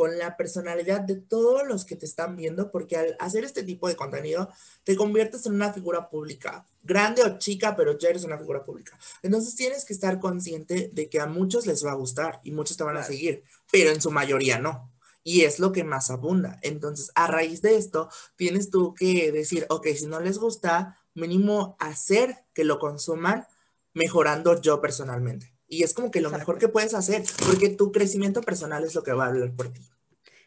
[0.00, 3.86] con la personalidad de todos los que te están viendo, porque al hacer este tipo
[3.86, 4.48] de contenido
[4.82, 8.98] te conviertes en una figura pública, grande o chica, pero ya eres una figura pública.
[9.22, 12.78] Entonces tienes que estar consciente de que a muchos les va a gustar y muchos
[12.78, 14.90] te van a seguir, pero en su mayoría no
[15.22, 16.58] y es lo que más abunda.
[16.62, 21.76] Entonces, a raíz de esto, tienes tú que decir, ok, si no les gusta, mínimo
[21.78, 23.46] hacer que lo consuman
[23.92, 25.52] mejorando yo personalmente.
[25.68, 29.02] Y es como que lo mejor que puedes hacer, porque tu crecimiento personal es lo
[29.02, 29.89] que va a hablar por ti.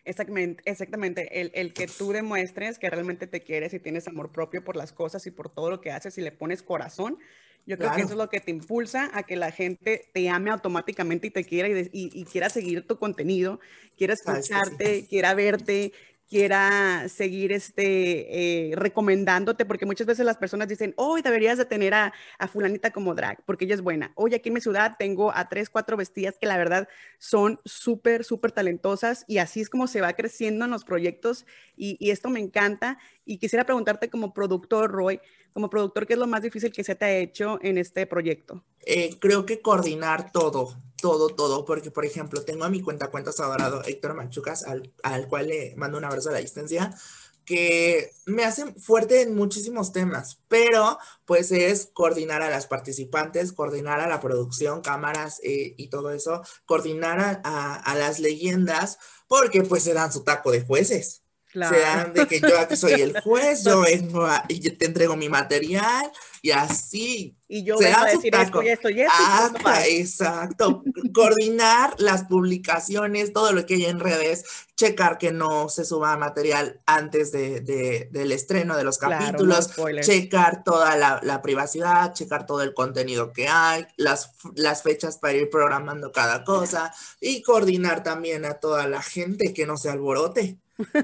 [0.05, 1.41] Exactamente, exactamente.
[1.41, 4.91] El, el, que tú demuestres que realmente te quieres y tienes amor propio por las
[4.91, 7.17] cosas y por todo lo que haces y le pones corazón,
[7.65, 10.51] yo creo que eso es lo que te impulsa a que la gente te ame
[10.51, 13.61] automáticamente y te quiera y, quiera seguir tu contenido,
[13.97, 15.93] quiera escucharte, quiera verte,
[16.29, 21.93] quiera seguir este, eh, recomendándote, porque muchas veces las personas dicen, hoy deberías de tener
[21.93, 24.11] a, a, fulanita como drag, porque ella es buena.
[24.15, 26.87] Hoy aquí en mi ciudad tengo a tres, cuatro vestidas que la verdad
[27.19, 31.97] son súper, súper talentosas y así es como se va creciendo en los proyectos y,
[31.99, 32.97] y esto me encanta.
[33.25, 35.19] Y quisiera preguntarte como productor, Roy,
[35.53, 38.63] como productor, ¿qué es lo más difícil que se te ha hecho en este proyecto?
[38.85, 43.37] Eh, creo que coordinar todo, todo, todo, porque por ejemplo, tengo a mi cuenta cuentas
[43.41, 46.95] adorado Héctor Manchucas, al, al cual le mando un abrazo a la distancia,
[47.43, 53.99] que me hacen fuerte en muchísimos temas, pero pues es coordinar a las participantes, coordinar
[53.99, 59.61] a la producción, cámaras eh, y todo eso, coordinar a, a, a, las leyendas, porque
[59.63, 61.22] pues se dan su taco de jueces.
[61.53, 61.75] Claro.
[61.75, 65.15] Se dan de que yo aquí soy el juez, yo vengo a, y te entrego
[65.15, 66.11] mi material
[66.41, 67.37] y así.
[67.47, 69.13] Y yo vengo a decir esto y esto y esto.
[69.15, 70.83] Ah, exacto.
[71.13, 74.43] Coordinar las publicaciones, todo lo que hay en redes,
[74.75, 79.93] checar que no se suba material antes de, de, del estreno de los capítulos, claro,
[79.93, 85.19] no checar toda la, la, privacidad, checar todo el contenido que hay, las, las fechas
[85.19, 89.91] para ir programando cada cosa y coordinar también a toda la gente que no se
[89.91, 90.57] alborote.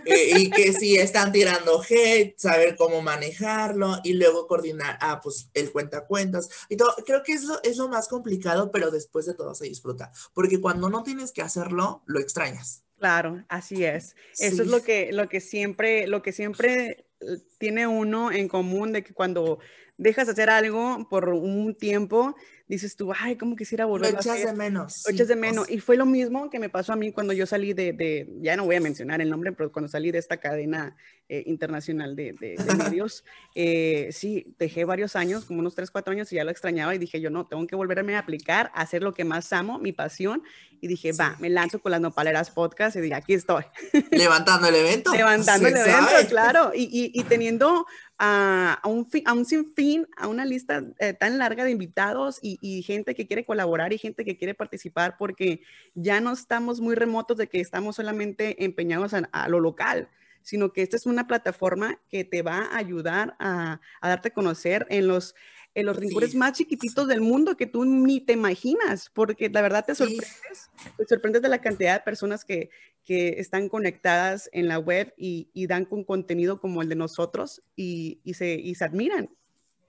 [0.05, 5.49] Eh, y que si están tirando hate, saber cómo manejarlo y luego coordinar, ah, pues
[5.53, 6.95] el cuenta cuentas y todo.
[7.05, 10.59] Creo que es lo, es lo más complicado, pero después de todo se disfruta, porque
[10.59, 12.83] cuando no tienes que hacerlo, lo extrañas.
[12.97, 14.15] Claro, así es.
[14.33, 14.45] Sí.
[14.45, 18.91] Eso es lo que, lo que siempre, lo que siempre eh, tiene uno en común
[18.91, 19.59] de que cuando
[19.97, 22.35] dejas de hacer algo por un tiempo,
[22.69, 24.45] dices tú, ay, ¿cómo quisiera volver a hacer?
[24.45, 25.03] de menos.
[25.07, 25.69] Lo echas de menos.
[25.69, 28.55] Y fue lo mismo que me pasó a mí cuando yo salí de, de ya
[28.55, 30.95] no voy a mencionar el nombre, pero cuando salí de esta cadena
[31.27, 36.13] eh, internacional de, de, de medios, eh, sí, dejé varios años, como unos 3, 4
[36.13, 38.81] años y ya lo extrañaba y dije yo, no, tengo que volverme a aplicar, a
[38.81, 40.43] hacer lo que más amo, mi pasión.
[40.79, 41.19] Y dije, sí.
[41.19, 43.63] va, me lanzo con las nopaleras podcast y dije, aquí estoy.
[44.11, 45.11] Levantando el evento.
[45.15, 46.27] Levantando el evento, sabe.
[46.27, 46.71] claro.
[46.73, 47.85] Y, y, y teniendo
[48.19, 52.39] a, a, un fin, a un sinfín, a una lista eh, tan larga de invitados
[52.41, 55.61] y, y, gente que quiere colaborar y gente que quiere participar, porque
[55.95, 60.09] ya no estamos muy remotos de que estamos solamente empeñados a, a lo local,
[60.41, 64.33] sino que esta es una plataforma que te va a ayudar a, a darte a
[64.33, 65.33] conocer en los
[65.75, 66.37] en los rincones sí.
[66.37, 70.89] más chiquititos del mundo que tú ni te imaginas, porque la verdad te sorprendes, sí.
[70.97, 72.71] te sorprendes de la cantidad de personas que,
[73.09, 77.63] que están conectadas en la web y, y, dan con contenido como el de nosotros
[77.75, 79.35] y, y, se, y se admiran.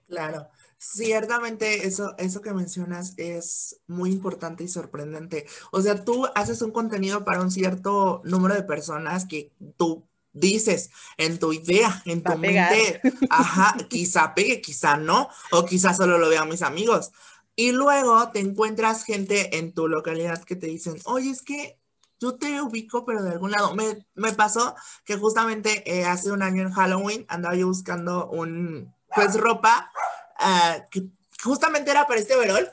[0.09, 5.45] Claro, ciertamente eso, eso que mencionas es muy importante y sorprendente.
[5.71, 10.03] O sea, tú haces un contenido para un cierto número de personas que tú
[10.33, 16.17] dices en tu idea, en tu mente, ajá, quizá pegue, quizá no, o quizá solo
[16.17, 17.11] lo vean mis amigos.
[17.55, 21.80] Y luego te encuentras gente en tu localidad que te dicen, oye, es que
[22.21, 23.75] yo te ubico, pero de algún lado.
[23.75, 28.93] Me, me pasó que justamente eh, hace un año en Halloween andaba yo buscando un,
[29.13, 29.91] pues, ropa
[30.39, 31.07] uh, que
[31.43, 32.69] justamente era para este overall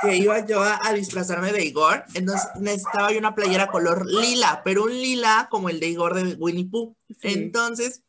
[0.00, 4.62] que iba yo a, a, disfrazarme de Igor, entonces necesitaba yo una playera color lila,
[4.64, 6.96] pero un lila como el de Igor de Winnie Pooh.
[7.08, 7.16] Sí.
[7.20, 8.02] Entonces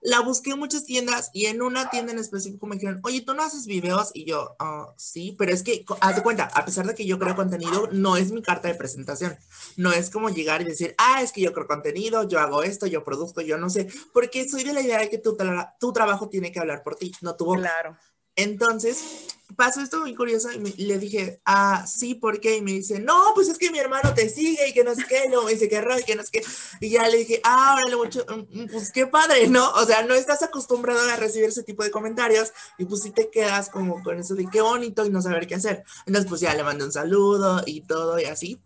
[0.00, 3.34] la busqué en muchas tiendas y en una tienda en específico me dijeron, oye, ¿tú
[3.34, 4.10] no haces videos?
[4.14, 7.18] Y yo, oh, sí, pero es que, haz de cuenta, a pesar de que yo
[7.18, 9.36] creo contenido, no es mi carta de presentación.
[9.76, 12.86] No es como llegar y decir, ah, es que yo creo contenido, yo hago esto,
[12.86, 15.92] yo produzco, yo no sé, porque soy de la idea de que tu, tra tu
[15.92, 17.60] trabajo tiene que hablar por ti, no tu boca.
[17.60, 17.96] Claro.
[18.36, 22.56] Entonces, pasó esto muy curioso y, le dije, ah, sí, ¿por qué?
[22.56, 25.04] Y me dice, no, pues es que mi hermano te sigue y que no sé
[25.08, 26.42] qué, luego me dice que y que no sé qué.
[26.80, 29.70] Y ya le dije, ah, órale mucho, mm, mm, pues qué padre, ¿no?
[29.72, 33.30] O sea, no estás acostumbrado a recibir ese tipo de comentarios y pues sí te
[33.30, 35.84] quedas como con eso de qué bonito y no saber qué hacer.
[36.06, 38.60] Entonces, pues ya le mandé un saludo y todo y así.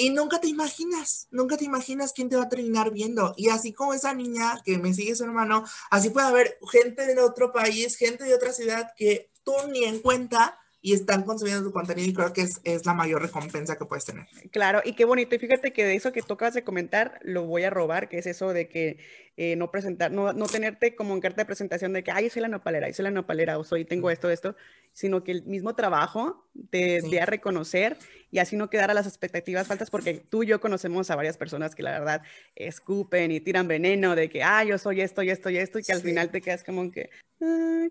[0.00, 3.34] Y nunca te imaginas, nunca te imaginas quién te va a terminar viendo.
[3.36, 7.20] Y así como esa niña que me sigue su hermano, así puede haber gente de
[7.20, 11.72] otro país, gente de otra ciudad que tú ni en cuenta y están consumiendo tu
[11.72, 14.26] contenido y creo que es, es, la mayor recompensa que puedes tener.
[14.50, 15.34] Claro, y qué bonito.
[15.34, 18.26] Y fíjate que de eso que tocas de comentar, lo voy a robar, que es
[18.26, 18.98] eso de que
[19.36, 22.42] eh, no presentar, no, no, tenerte como en carta de presentación de que, ay, soy
[22.42, 24.56] la nopalera, yo soy la nopalera, o soy, tengo esto, esto,
[24.92, 27.98] sino que el mismo trabajo te dé a reconocer
[28.30, 31.36] y así no quedar a las expectativas faltas, porque tú y yo conocemos a varias
[31.36, 32.22] personas que la verdad
[32.54, 35.82] escupen y tiran veneno de que, ah, yo soy esto y esto y esto, y
[35.82, 37.10] que al final te quedas como que,
[37.42, 37.86] ah,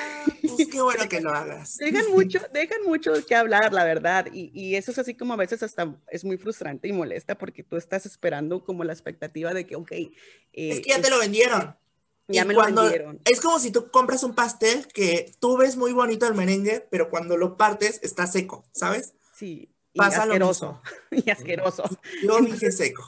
[0.00, 1.76] Ah, pues qué bueno que lo hagas.
[1.76, 5.36] Dejan mucho, dejan mucho que hablar, la verdad, y, y, eso es así como a
[5.36, 9.66] veces hasta es muy frustrante y molesta porque tú estás esperando como la expectativa de
[9.66, 9.92] que, ok.
[9.92, 10.10] Eh,
[10.52, 11.76] es que ya te lo vendieron.
[12.28, 13.20] Ya me lo vendieron.
[13.24, 17.08] Es como si tú compras un pastel que tú ves muy bonito el merengue, pero
[17.08, 19.14] cuando lo partes está seco, ¿sabes?
[19.34, 19.70] Sí.
[19.94, 20.82] Y Pasa asqueroso.
[21.10, 21.84] y asqueroso.
[22.22, 23.02] Yo dije seco.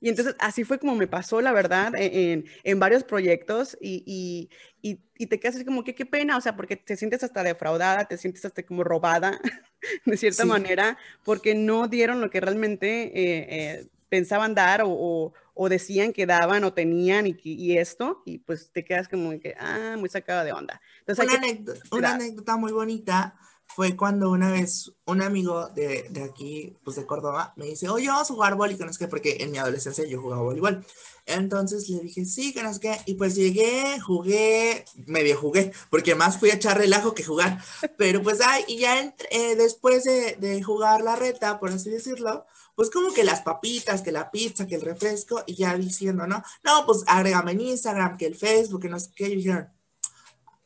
[0.00, 4.48] Y entonces así fue como me pasó, la verdad, e-, en, en varios proyectos y,
[4.82, 7.42] y, y, te quedas así como que qué pena, o sea, porque te sientes hasta
[7.42, 9.38] defraudada, te sientes hasta como robada,
[10.06, 15.68] de cierta manera, porque no dieron lo que realmente eh, eh, pensaban dar o, o,
[15.68, 19.96] decían que daban o tenían y, y, esto, y pues te quedas como que, ah,
[19.98, 20.80] muy sacada de onda.
[21.00, 23.38] Entonces, una, anécdota, una anécdota muy bonita
[23.74, 28.08] fue cuando una vez un amigo de, de, aquí, pues de Córdoba, me dice, oye,
[28.08, 30.84] vamos a jugar voleibol, que no es que, porque en mi adolescencia yo jugaba voleibol.
[31.26, 36.14] Entonces le dije, sí, que no es que, y pues llegué, jugué, medio jugué, porque
[36.14, 37.62] más fui a echar relajo que jugar.
[37.96, 42.46] Pero pues, ay, y ya eh, después de, de jugar la reta, por así decirlo,
[42.74, 46.42] pues como que las papitas, que la pizza, que el refresco, y ya diciendo, ¿no?
[46.64, 49.68] No, pues agrégame en Instagram, que el Facebook, que no sé qué, y dijeron,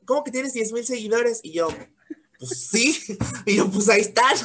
[0.04, 1.40] ¿cómo que tienes 10 mil seguidores?
[1.42, 1.68] Y yo,
[2.46, 4.36] pues sí, y yo, pues ahí están.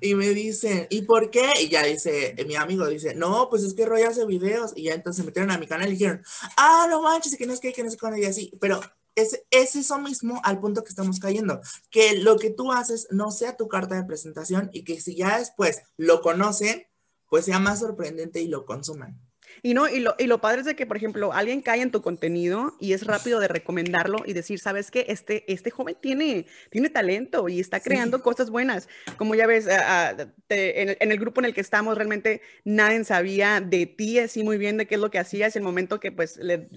[0.00, 1.50] Y me dicen, ¿y por qué?
[1.60, 4.72] Y ya dice, mi amigo dice, no, pues es que Roy hace videos.
[4.76, 6.22] Y ya entonces metieron a mi canal y dijeron,
[6.56, 8.52] ah, no manches, que no es que, que no sé con y así.
[8.60, 8.80] Pero
[9.14, 13.30] es, es eso mismo al punto que estamos cayendo, que lo que tú haces no
[13.30, 16.86] sea tu carta de presentación y que si ya después lo conocen,
[17.28, 19.20] pues sea más sorprendente y lo consuman.
[19.64, 21.92] Y no, y lo, y lo padre es de que, por ejemplo, alguien cae en
[21.92, 25.06] tu contenido y es rápido de recomendarlo y decir, ¿sabes qué?
[25.08, 28.88] Este, este joven tiene, tiene talento y está creando cosas buenas.
[29.16, 33.60] Como ya ves, ah, ah, en, el, grupo en el que estamos, realmente nadie sabía
[33.60, 35.54] de ti así muy bien de qué es lo que hacías.
[35.54, 36.68] El momento que pues le,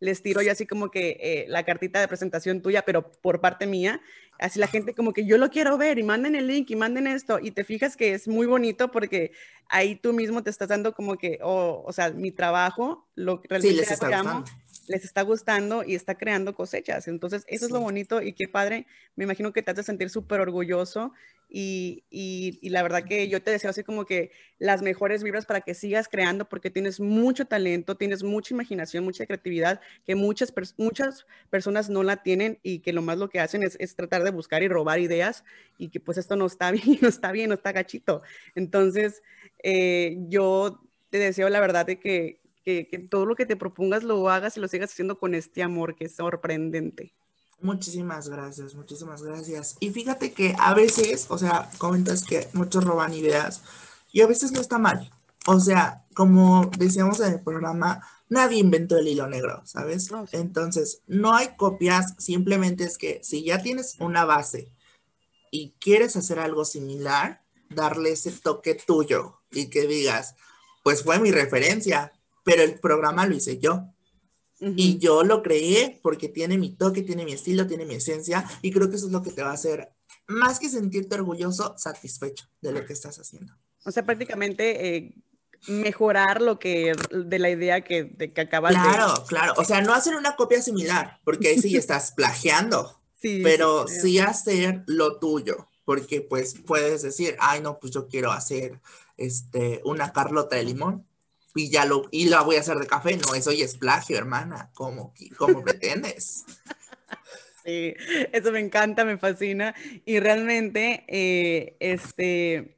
[0.00, 3.68] les tiro yo así como que eh, la cartita de presentación tuya, pero por parte
[3.68, 4.00] mía,
[4.38, 7.06] así la gente como que yo lo quiero ver y manden el link y manden
[7.06, 9.32] esto y te fijas que es muy bonito porque
[9.68, 13.48] ahí tú mismo te estás dando como que, oh, o sea, mi trabajo, lo que
[13.48, 14.44] realmente les está gustando.
[14.88, 17.08] Les está gustando y está creando cosechas.
[17.08, 18.86] Entonces, eso es lo bonito y qué padre.
[19.14, 21.12] Me imagino que te has de sentir súper orgulloso
[21.48, 25.60] y, y, la verdad que yo te deseo así como que las mejores vibras para
[25.60, 31.24] que sigas creando porque tienes mucho talento, tienes mucha imaginación, mucha creatividad que muchas, muchas
[31.48, 34.30] personas no la tienen y que lo más lo que hacen es, es, tratar de
[34.30, 35.44] buscar y robar ideas
[35.78, 38.22] y que pues esto no está bien, no está bien, no está gachito.
[38.56, 39.22] Entonces,
[39.62, 44.02] eh, yo te deseo la verdad de que, que, que todo lo que te propongas
[44.02, 47.14] lo hagas y lo sigas haciendo con este amor que es sorprendente.
[47.60, 49.76] Muchísimas gracias, muchísimas gracias.
[49.78, 53.62] Y fíjate que a veces, o sea, comentas que muchos roban ideas
[54.12, 55.10] y a veces no está mal.
[55.46, 60.10] O sea, como decíamos en el programa, nadie inventó el hilo negro, ¿sabes?
[60.32, 64.72] Entonces, no hay copias, simplemente es que si ya tienes una base
[65.52, 70.34] y quieres hacer algo similar, darle ese toque tuyo y que digas,
[70.82, 72.12] pues fue mi referencia,
[72.46, 73.92] pero el programa lo hice yo.
[74.58, 78.72] Y yo lo creé porque tiene mi toque, tiene mi estilo, tiene mi esencia y
[78.72, 79.92] creo que eso es lo que te va a hacer,
[80.28, 83.52] más que sentirte orgulloso, satisfecho de lo que estás haciendo.
[83.84, 85.14] O sea, prácticamente eh,
[85.68, 88.94] mejorar lo que de la idea que, de, que acabas claro, de...
[88.94, 89.54] Claro, claro.
[89.58, 94.20] O sea, no hacer una copia similar, porque ahí sí estás plagiando, sí, pero sí
[94.20, 98.80] hacer lo tuyo, porque pues puedes decir, ay, no, pues yo quiero hacer
[99.18, 101.06] este, una Carlota de limón
[101.56, 103.16] y ya lo, y la voy a hacer de café.
[103.16, 104.70] No, eso ya es plagio, hermana.
[104.74, 106.44] ¿Cómo, cómo pretendes?
[107.64, 107.94] Sí,
[108.32, 109.74] eso me encanta, me fascina.
[110.04, 112.76] Y realmente, eh, este,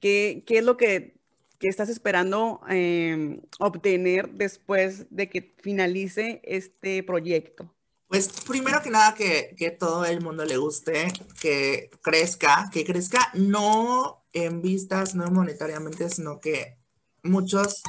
[0.00, 1.20] ¿qué, ¿qué, es lo que,
[1.58, 7.74] que estás esperando eh, obtener después de que finalice este proyecto?
[8.08, 13.30] Pues primero que nada que, que todo el mundo le guste, que crezca, que crezca
[13.34, 16.78] no en vistas, no monetariamente, sino que
[17.22, 17.82] muchos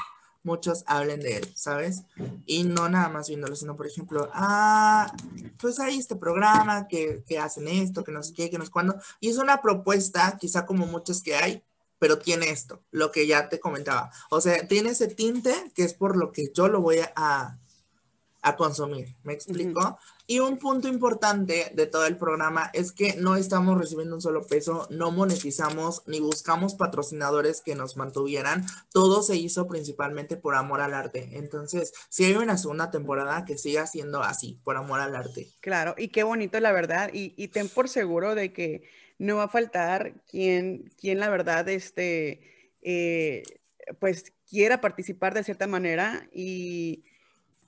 [0.44, 2.04] muchos hablen de él, ¿sabes?
[2.46, 5.14] Y no nada más viéndolo, sino por ejemplo, ah,
[5.60, 8.72] pues hay este programa que, que hacen esto, que no sé qué, que no sé
[8.72, 8.96] cuándo.
[9.20, 11.64] Y es una propuesta, quizá como muchas que hay,
[11.98, 14.12] pero tiene esto, lo que ya te comentaba.
[14.30, 17.58] O sea, tiene ese tinte que es por lo que yo lo voy a,
[18.42, 19.16] a consumir.
[19.24, 19.98] ¿Me explico?
[20.26, 24.46] Y un punto importante de todo el programa es que no estamos recibiendo un solo
[24.48, 28.66] peso, no monetizamos ni buscamos patrocinadores que nos mantuvieran.
[28.92, 31.30] Todo se hizo principalmente por amor al arte.
[31.34, 35.50] Entonces, si hay una segunda temporada, que siga siendo así, por amor al arte.
[35.60, 37.10] Claro, y qué bonito la verdad.
[37.14, 38.84] Y, ten por seguro de que
[39.18, 43.44] no va a faltar quien, quien la verdad, este, eh,
[44.00, 47.04] pues quiera participar de cierta manera y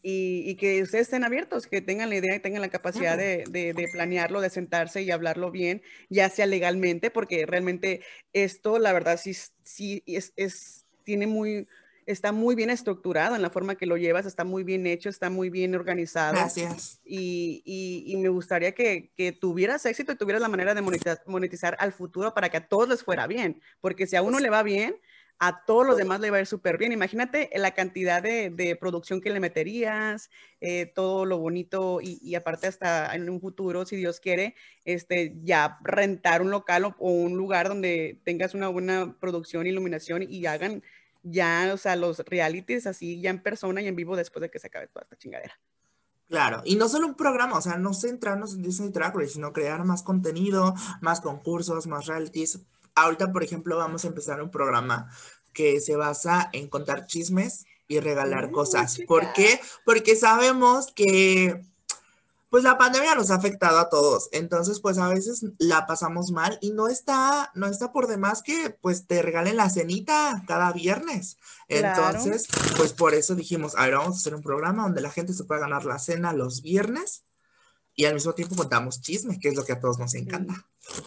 [0.08, 4.40] y, que ustedes estén abiertos, que tengan la idea y tengan la capacidad de, planearlo,
[4.40, 8.02] de sentarse y hablarlo bien, ya sea legalmente, porque realmente
[8.32, 11.68] esto, la verdad, sí, sí es, tiene muy,
[12.06, 15.32] está muy bien estructurado en la forma que lo llevas, está muy bien hecho, está
[15.32, 16.34] muy bien organizado.
[16.34, 17.02] Gracias.
[17.04, 21.78] Y, y, me gustaría que, que, tuvieras éxito y tuvieras la manera de monetizar, monetizar,
[21.80, 24.50] al futuro para que a todos les fuera bien, porque si a uno pues le
[24.52, 24.98] va bien,
[25.40, 26.92] a todos los demás le va a ir súper bien.
[26.92, 30.30] Imagínate la cantidad de, producción que le meterías,
[30.62, 34.56] eh, todo lo bonito y, aparte hasta en un futuro, si Dios quiere,
[34.86, 40.46] este, ya rentar un local o, un lugar donde tengas una buena producción, iluminación y
[40.46, 40.84] hagan
[41.24, 44.60] ya, o sea, los realities así ya en persona y en vivo después de que
[44.60, 45.60] se acabe toda esta chingadera.
[46.28, 49.54] Claro, y no solo un programa, o sea, no centrarnos en Disney Drag Race, sino
[49.54, 52.62] crear más contenido, más concursos, más realities,
[52.96, 55.10] ahorita, por ejemplo, vamos a empezar un programa
[55.54, 59.00] que se basa en contar chismes y regalar cosas.
[59.08, 59.60] ¿Por qué?
[59.86, 61.64] Porque sabemos que
[62.50, 64.30] pues la pandemia nos ha afectado a todos.
[64.32, 68.70] Entonces, pues a veces la pasamos mal y no está, no está por demás que
[68.70, 71.38] pues te regalen la cenita cada viernes.
[71.68, 75.34] Entonces, pues por eso dijimos, a ver, vamos a hacer un programa donde la gente
[75.34, 77.26] se pueda ganar la cena los viernes
[77.96, 80.66] y al mismo tiempo contamos chismes, que es lo que a todos nos encanta.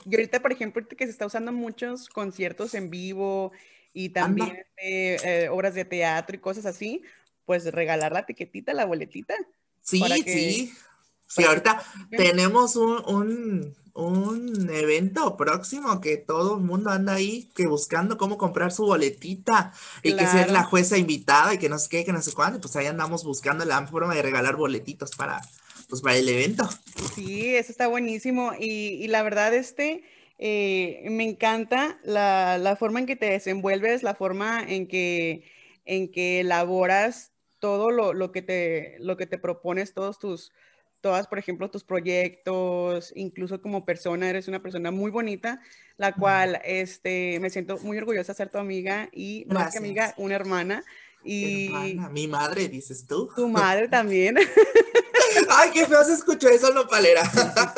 [0.09, 3.53] Y ahorita, por ejemplo, que se está usando muchos conciertos en vivo
[3.93, 7.03] y también eh, obras de teatro y cosas así,
[7.45, 9.34] pues regalar la etiquetita, la boletita.
[9.82, 10.72] Sí, sí.
[11.28, 13.76] Sí, ahorita tenemos un,
[14.70, 19.72] evento próximo que todo el mundo anda ahí que buscando cómo comprar su boletita
[20.03, 22.61] y que ser la jueza invitada y que no sé qué, que no sé cuándo.
[22.61, 25.43] Pues ahí andamos buscando la forma de regalar boletitos para,
[25.89, 26.68] pues, para el evento.
[27.14, 28.53] Sí, eso está buenísimo.
[28.59, 30.05] Y, la verdad, este,
[30.39, 35.51] eh, me encanta la, forma en que te desenvuelves, la forma en que,
[35.84, 40.53] en que elaboras todo lo, que te, lo que te propones, todos tus,
[41.01, 45.61] todas, por ejemplo, tus proyectos, incluso como persona, eres una persona muy bonita,
[45.97, 50.14] la cual este, me siento muy orgullosa de ser tu amiga y más que amiga,
[50.16, 50.84] una hermana.
[51.31, 51.70] Y
[52.11, 53.29] mi madre, dices tú.
[53.37, 54.39] Tu madre también.
[55.51, 57.22] Ay, qué feo se escuchó eso, Nopalera.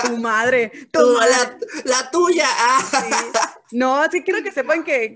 [0.04, 0.70] Tu madre.
[0.92, 1.00] Tu,
[1.84, 2.46] La, tuya.
[2.48, 3.56] Ah.
[3.72, 5.14] No, sí quiero que sepan que,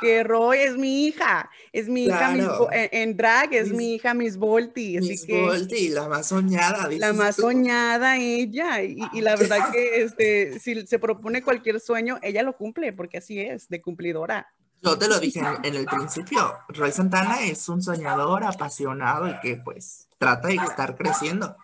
[0.00, 1.48] que, Roy es mi hija.
[1.72, 2.34] Es mi hija,
[2.72, 4.98] en, drag es mi hija Miss Volti.
[4.98, 6.88] Miss Volti, la más soñada.
[6.90, 8.82] La más soñada ella.
[8.82, 13.18] Y, y, la verdad que este, si se propone cualquier sueño, ella lo cumple, porque
[13.18, 14.52] así es, de cumplidora.
[14.82, 19.56] Yo te lo dije en, el principio, Roy Santana es un soñador apasionado y que
[19.56, 21.56] pues trata de estar creciendo.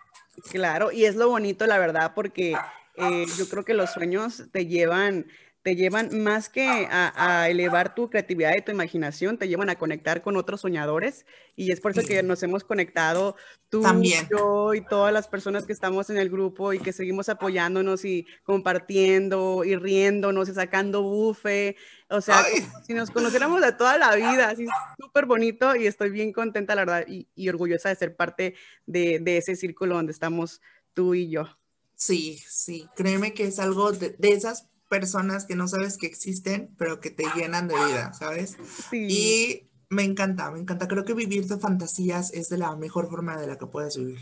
[0.49, 2.57] Claro, y es lo bonito, la verdad, porque
[2.95, 5.25] eh, yo creo que los sueños te llevan
[5.61, 10.21] te llevan más que a, elevar tu creatividad y tu imaginación, te llevan a conectar
[10.21, 13.35] con otros soñadores y es por eso que nos hemos conectado
[13.69, 13.83] tú,
[14.31, 18.25] yo y todas las personas que estamos en el grupo y que seguimos apoyándonos y
[18.43, 21.75] compartiendo y riéndonos y sacando bufe.
[22.09, 22.41] O sea,
[22.87, 24.65] si nos conociéramos de toda la vida, así
[24.97, 28.55] súper bonito y estoy bien contenta, la verdad, y, orgullosa de ser parte
[28.85, 30.61] de, ese círculo donde estamos
[30.93, 31.47] tú y yo.
[31.95, 36.75] Sí, sí, créeme que es algo de, de esas personas que no sabes que existen,
[36.77, 38.57] pero que te llenan de vida, ¿sabes?
[38.91, 40.87] Y me encanta, me encanta.
[40.87, 44.19] Creo que vivir de fantasías es de la mejor forma de la que puedes vivir.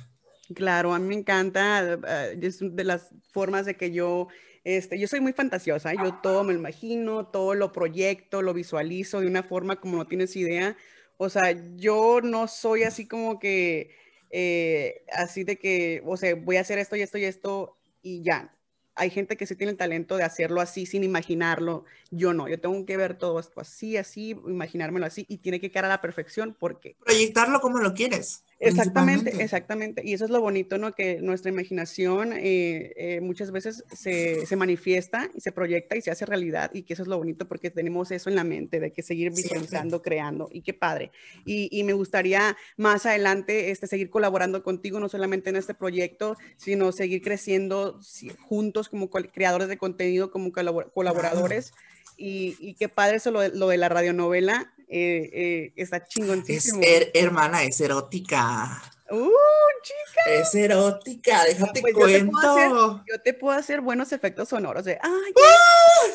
[0.53, 4.27] Claro, a mí me encanta, eh, es de las formas de que yo,
[4.63, 9.27] este, yo soy muy fantasiosa, yo todo me imagino, todo lo proyecto, lo visualizo de
[9.27, 10.77] una forma como no tienes idea.
[11.17, 13.95] O sea, yo no soy así como que,
[14.29, 18.23] eh, así de que, o sea, voy a hacer esto y esto y esto y
[18.23, 18.56] ya
[18.97, 21.85] hay gente que sí tiene el talento de hacerlo así sin imaginarlo.
[22.11, 25.71] Yo no, yo tengo que ver todo esto así, así, imaginármelo así y tiene que
[25.71, 26.95] quedar a la perfección porque...
[27.05, 28.43] Proyectarlo como lo quieres.
[28.59, 30.01] Exactamente, exactamente.
[30.03, 30.93] Y eso es lo bonito, ¿no?
[30.93, 36.09] Que nuestra imaginación eh, eh, muchas veces se, se, manifiesta y se proyecta y se
[36.09, 38.91] hace realidad y que eso es lo bonito porque tenemos eso en la mente de
[38.91, 41.11] que seguir visualizando, creando y qué padre.
[41.45, 46.35] Y, y, me gustaría más adelante este, seguir colaborando contigo, no solamente en este proyecto,
[46.57, 47.99] sino seguir creciendo
[48.41, 51.73] juntos como creadores de contenido, como colaboradores.
[52.17, 56.81] Y, y, qué padre eso lo, lo de la radionovela eh, eh, está chingoncísimo.
[56.81, 58.81] Es hermana, es erótica.
[59.09, 59.29] ¡Uh,
[59.83, 60.31] chica!
[60.31, 62.09] Es erótica, déjate pues cuento.
[62.09, 62.71] Yo te, hacer,
[63.07, 65.33] yo te, puedo hacer, buenos efectos sonoros de ¡ay!
[65.43, 66.05] ¡Ah!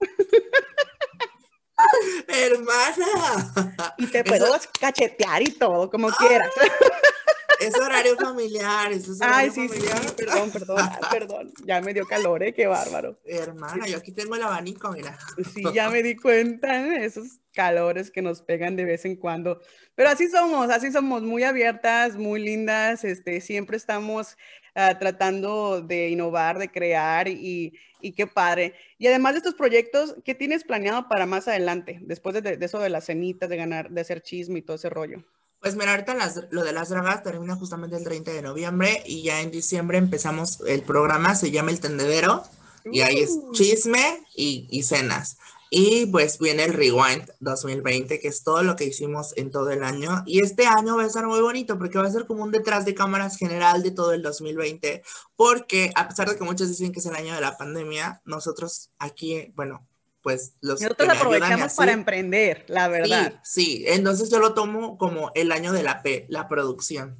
[2.28, 3.74] ¡Hermana!
[3.98, 4.46] Y te puedo
[4.80, 6.50] cachetear y todo, como quieras.
[7.64, 9.98] Es horario familiar, es horario Ay, sí, familiar.
[9.98, 10.78] sí, perdón, perdón,
[11.10, 11.52] perdón.
[11.64, 12.52] Ya me dio calor, ¿eh?
[12.52, 13.18] Qué bárbaro.
[13.24, 15.18] Hermana, yo aquí tengo el abanico, mira.
[15.54, 19.60] Sí, ya me di cuenta, esos calores que nos pegan de vez en cuando.
[19.94, 24.36] Pero así somos, así somos, muy abiertas, muy lindas, este, siempre estamos
[24.74, 28.74] uh, tratando de innovar, de crear y, y, qué padre.
[28.98, 32.80] Y además de estos proyectos, ¿qué tienes planeado para más adelante, después de, de eso
[32.80, 35.24] de las cenitas, de ganar, de hacer chisme y todo ese rollo?
[35.64, 39.22] Pues mira, ahorita las, lo de las dragas termina justamente el 30 de noviembre y
[39.22, 42.42] ya en diciembre empezamos el programa, se llama El Tendedero
[42.84, 43.50] y ahí es uh.
[43.52, 45.38] chisme y, y, cenas.
[45.70, 49.84] Y pues viene el Rewind 2020, que es todo lo que hicimos en todo el
[49.84, 50.22] año.
[50.26, 52.84] Y este año va a ser muy bonito porque va a ser como un detrás
[52.84, 55.02] de cámaras general de todo el 2020,
[55.34, 58.90] porque a pesar de que muchos dicen que es el año de la pandemia, nosotros
[58.98, 59.88] aquí, bueno,
[60.24, 63.40] pues los Nosotros aprovechamos para emprender, la verdad.
[63.44, 67.18] Sí, sí, entonces yo lo tomo como el año de la P, la producción.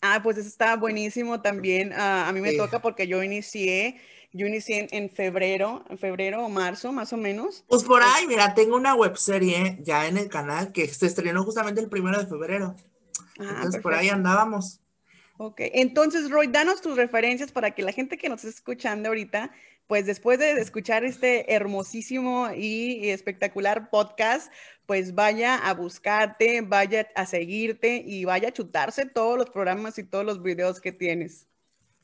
[0.00, 1.92] Ah, pues eso está buenísimo también.
[1.92, 2.56] Uh, a mí me sí.
[2.56, 4.00] toca porque yo inicié,
[4.32, 7.62] yo inicié en, en, febrero, en febrero o marzo, más o menos.
[7.68, 11.82] Pues por ahí, mira, tengo una webserie ya en el canal que se estrenó justamente
[11.82, 12.74] el primero de febrero.
[13.38, 13.82] Ah, entonces perfecto.
[13.82, 14.80] por ahí andábamos.
[15.36, 19.50] Ok, entonces Roy, danos tus referencias para que la gente que nos está escuchando ahorita
[19.90, 24.52] pues después de escuchar este hermosísimo y espectacular podcast,
[24.86, 30.04] pues vaya a buscarte, vaya a seguirte y vaya a chutarse todos los programas y
[30.04, 31.48] todos los videos que tienes.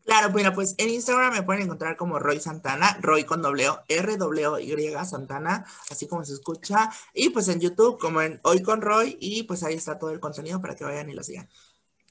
[0.04, 3.80] Claro, bueno, pues en Instagram me pueden encontrar como Roy Santana, Roy con doble O,
[3.86, 8.62] R W Y Santana, así como se escucha, y pues en YouTube como en Hoy
[8.62, 11.48] con Roy, y pues ahí está todo el contenido para que vayan y lo sigan.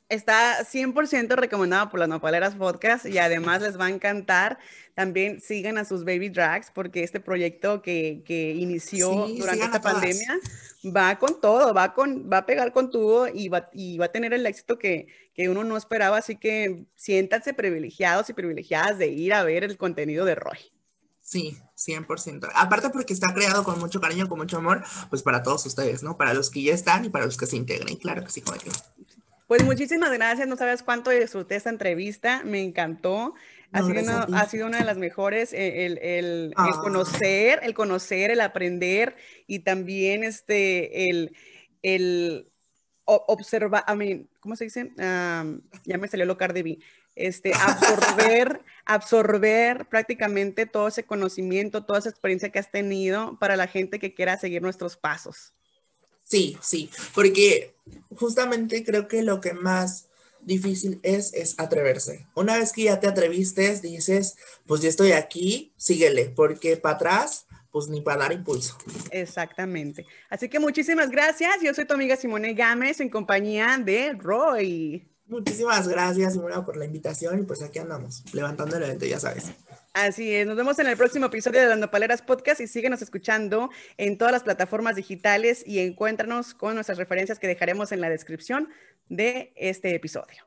[0.08, 4.60] Está 100% recomendado por las Nopaleras Podcast y además les va a encantar.
[4.94, 9.82] También sigan a sus baby drags porque este proyecto que, que inició sí, durante esta
[9.82, 10.40] pandemia
[10.96, 14.12] va con todo, va, con, va a pegar con todo y va, y va a
[14.12, 16.18] tener el éxito que, que uno no esperaba.
[16.18, 20.60] Así que siéntanse privilegiados y privilegiadas de ir a ver el contenido de Roy.
[21.20, 22.52] Sí, 100%.
[22.54, 26.16] Aparte porque está creado con mucho cariño, con mucho amor, pues para todos ustedes, ¿no?
[26.18, 27.96] Para los que ya están y para los que se integren.
[27.96, 28.56] Claro que sí, como
[29.48, 33.36] pues muchísimas gracias, no sabes cuánto disfruté esta entrevista, me encantó.
[33.72, 36.70] Ha, no, sido, una, ha sido, una, de las mejores, eh, el, el, ah.
[36.70, 39.18] el, conocer, el conocer, el aprender
[39.48, 41.36] y también este, el,
[41.82, 42.50] el
[43.06, 44.94] observar, I mean, ¿cómo se dice?
[44.98, 46.80] Um, ya me salió lo Cardi
[47.16, 53.68] Este, absorber, absorber prácticamente todo ese conocimiento, toda esa experiencia que has tenido para la
[53.68, 55.54] gente que quiera seguir nuestros pasos.
[56.26, 57.76] Sí, sí, porque
[58.16, 60.08] justamente creo que lo que más
[60.42, 62.28] difícil es, es atreverse.
[62.36, 67.46] Una vez que ya te atreviste, dices, pues ya estoy aquí, síguele, porque para atrás,
[67.72, 68.78] pues ni para dar impulso.
[69.12, 70.06] Exactamente.
[70.30, 71.56] Así que muchísimas gracias.
[71.62, 75.08] Yo soy tu amiga Simone Gámez en compañía de Roy.
[75.28, 79.46] Muchísimas gracias, Simona, por la invitación y pues aquí andamos, levantando el evento, ya sabes.
[79.96, 83.70] Así es, nos vemos en el próximo episodio de Dando Paleras Podcast y síguenos escuchando
[83.96, 88.68] en todas las plataformas digitales y encuéntranos con nuestras referencias que dejaremos en la descripción
[89.08, 90.44] de este episodio.